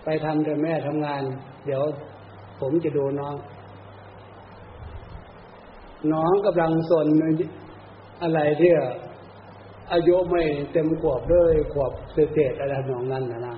[0.04, 1.22] ไปทำเดี๋ยวแม่ทำงาน
[1.66, 1.82] เดี๋ยว
[2.60, 3.36] ผมจะดูน้อง
[6.14, 7.08] น้องกำลังสน
[8.22, 8.72] อะไรที่
[9.94, 13.56] อายุไม่เต็มขวบด้วยขวบเศษอะไรน้องนั้นนะนะ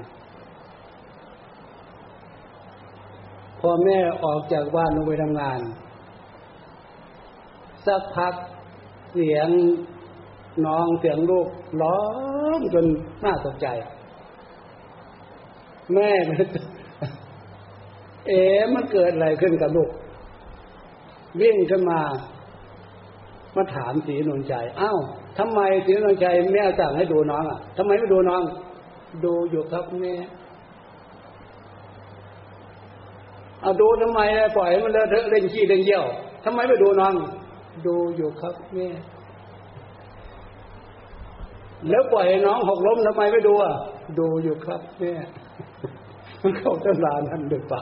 [3.60, 5.60] พอแม่ออกจากบ้านลงไปทำงาน
[7.86, 8.34] สักพัก
[9.12, 9.50] เสียง
[10.66, 11.48] น้องเสียงลูก
[11.82, 12.02] ร้อ
[12.58, 12.86] งจน
[13.24, 13.68] น่าตกใจ
[15.94, 16.12] แม่
[18.28, 18.42] เอ๋
[18.74, 19.90] มันเกิดอะไรขึ้นกับลูก
[21.40, 22.00] วิ่งขึ้นมา
[23.56, 25.00] มาถามสีนนใจอ้าว
[25.38, 28.42] ทำไมสีนนใจแม่สั่งให้ดูน้องอะทำไมไม่ดูน้อง
[29.26, 30.16] ดูอยู่ครับแม่
[33.62, 34.20] เอาดูทำไม
[34.58, 36.06] ปล่อยมันเลอะเทอะเล่นขี้เล่นเยี่ยว
[36.46, 37.14] ทำไมไม่ดูน้อง
[37.88, 38.88] ดูอยู่ครับแม่
[41.90, 43.74] แล้วปล่อยน้องหกล้มทำไมไม่ดูอะ
[44.20, 45.14] ดูอยู่ครับแม่
[46.42, 47.82] มันเข้าตำรานั่นหรือเปล่า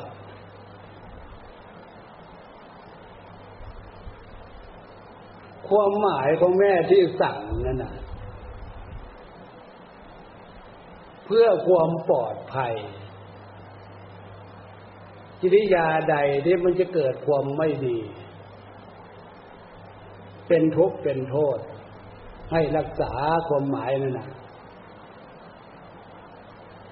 [5.70, 7.93] ความหมายของแม่ที่สั่งนั่นนะ
[11.26, 12.74] เพื่อความปลอดภัย
[15.41, 16.15] กิริยาใด
[16.45, 17.97] ที่มันจะเกิดความไม่ดี
[20.47, 21.57] เป็นทุกข์เป็นโทษ
[22.51, 23.11] ให้รักษา
[23.47, 24.30] ความหมายนั่นนะ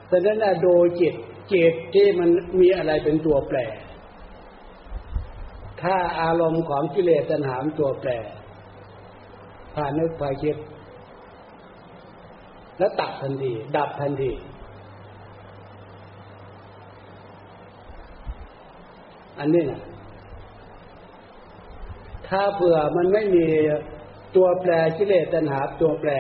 [0.08, 1.14] แต่นั้นนะโดยจิต
[1.54, 3.60] จิตที่มันมีอะไรเป็นตัวแปร
[5.82, 10.58] ถ้าอารมณ์ของกิเลสตัณหามตัวแปรานึกพาคิด
[12.78, 14.32] แล้วตัดทันที ดับทันที
[19.40, 19.82] อันนี้นะ
[22.28, 23.46] ถ้าเผื่อมันไม่มี
[24.36, 26.12] ตัวแปรกิเลสตัณหาตัวแปร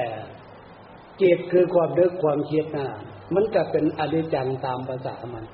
[1.21, 2.87] จิตคือความนึกความคิดนะ
[3.35, 5.45] มันก็เป็นอนิจจังตามภาษามัน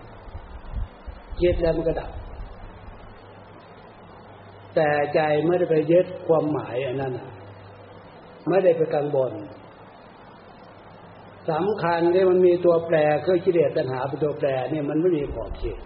[1.42, 2.12] คิดแล้วมันก็ดับ
[4.76, 7.28] แต่ใจไม่ได้ไปยึดความหมายอันนั้นนะ
[8.50, 9.32] ไม่ได้ไปกังวล
[11.52, 15.80] สำคัญที่มันมีตัวแปรคือกิเลสตัณหาเป็นตัวแปรเนี่ยมันไม่มีขอบเขต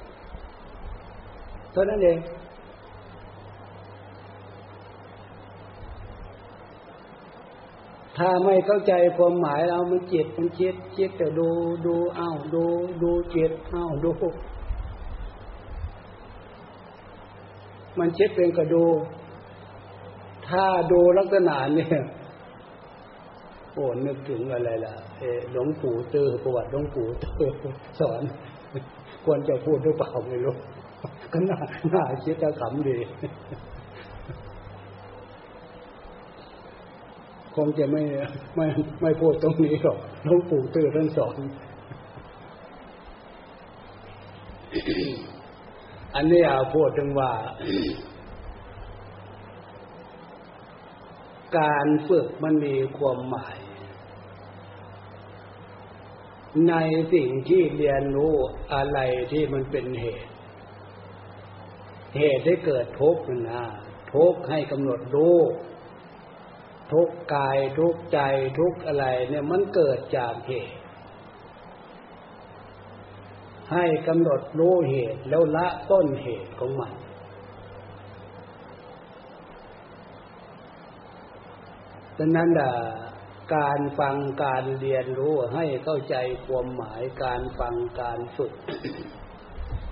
[1.72, 2.18] เท่านั้นเอง
[8.18, 11.50] ถ้าไม่เข้าใจความหมายเรามันจิตมันคิดคิดแต่ดู
[11.86, 12.66] ดูอ้าวดู
[13.04, 14.12] ดูจิตอ้าวดู
[18.00, 18.86] มันคิดเป็นก็ดู
[20.48, 22.00] ถ้าดูลักษณะเนี่ย
[23.78, 27.52] โอ้นึกถึงอะไรล่ะเอหลวงปู่เจอประวัติหลวงปู่เจอ
[28.00, 28.22] สอน
[29.26, 30.56] ควรจะพูดหรือเปล่าไม่รู้
[31.32, 31.60] ก็น่า
[31.94, 32.98] น่าคิดจะขำดี
[37.56, 38.04] คงจะไม่
[38.56, 38.68] ไม่
[39.02, 41.36] ไม่พูดตรงนี้หรอกหลวงปู่ตือท่านสอน
[46.16, 47.32] อันนี้อาพูดถึงว่า
[51.58, 53.58] การฝึกมันมีความหมาย
[56.70, 56.76] ใน
[57.14, 58.34] สิ่งที่เรียนรู้
[58.74, 59.00] อะไร
[59.32, 60.32] ที่มันเป็นเหตุ
[62.18, 63.64] เหตุให้เกิดทุกข์นะ
[64.14, 65.38] ทุกข์ให้กำหนดรู้
[66.94, 68.20] ทุกกายทุกใจ
[68.60, 70.78] ทุกอะไร เนี่ยมันเกิดจากเหตุ
[73.72, 76.94] ให้กำหนดรู้เหตุแล้วละต้นเหตุของมัน
[82.18, 82.50] ดังนั้น
[83.56, 88.54] การฟังการเรียนรู้ให้เข้าใจความหมายการฟังการฝึก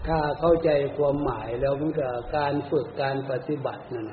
[0.07, 4.11] ถ้าเข้าใจความหมายแล้วมันก็การฝึกการปฏิบัตินั่น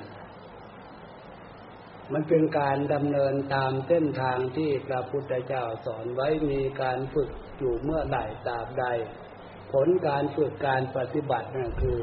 [2.13, 8.85] มันเป็นการดำเนินตามเส้นทางที่พระพุทธเจ้าสอนไว้มีการฝึกอยู่เมื่อใดตราบใด
[9.73, 12.01] ผลการฝึกการปฏิบัตินั่นคือ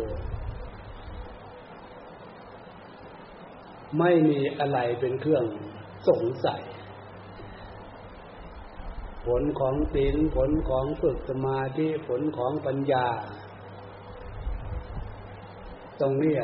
[4.00, 5.46] ไม่มีอะไรเป็นเครื่อง
[6.08, 6.64] สงสัย
[9.30, 13.08] ผลของศีลผลของฝึกสมาธิผลของปัญญา
[16.00, 16.36] ตรงนี้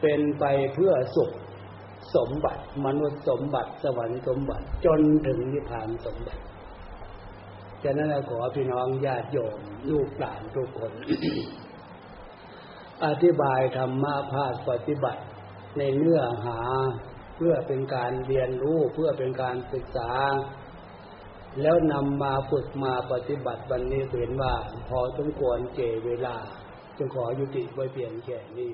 [0.00, 1.30] เป็นไปเพื่อสุข
[2.16, 6.42] สมบัติ มนุษย์สมบัติ สวรรค์สมบัติ จนถึงนิพพานสมบัติ
[7.82, 9.58] ฉะนั้นขอพี่น้องญาติโยม
[9.90, 10.92] ลูกหลานทุกคน
[13.04, 15.22] อธิบายธรรมะภาคปฏิบัติ
[15.78, 16.60] ในเนื้อหา
[17.36, 20.10] เพื่อเป็นการเรียนรู้เพื่อเป็นการศึกษา
[21.62, 24.54] แล้วนำมาฝึกมาปฏิบัติวันนี้เห็นว่า
[24.88, 26.36] พอสมควรเจเวลา
[26.96, 28.72] จึงขอยุติไว้เพียงแค่นี้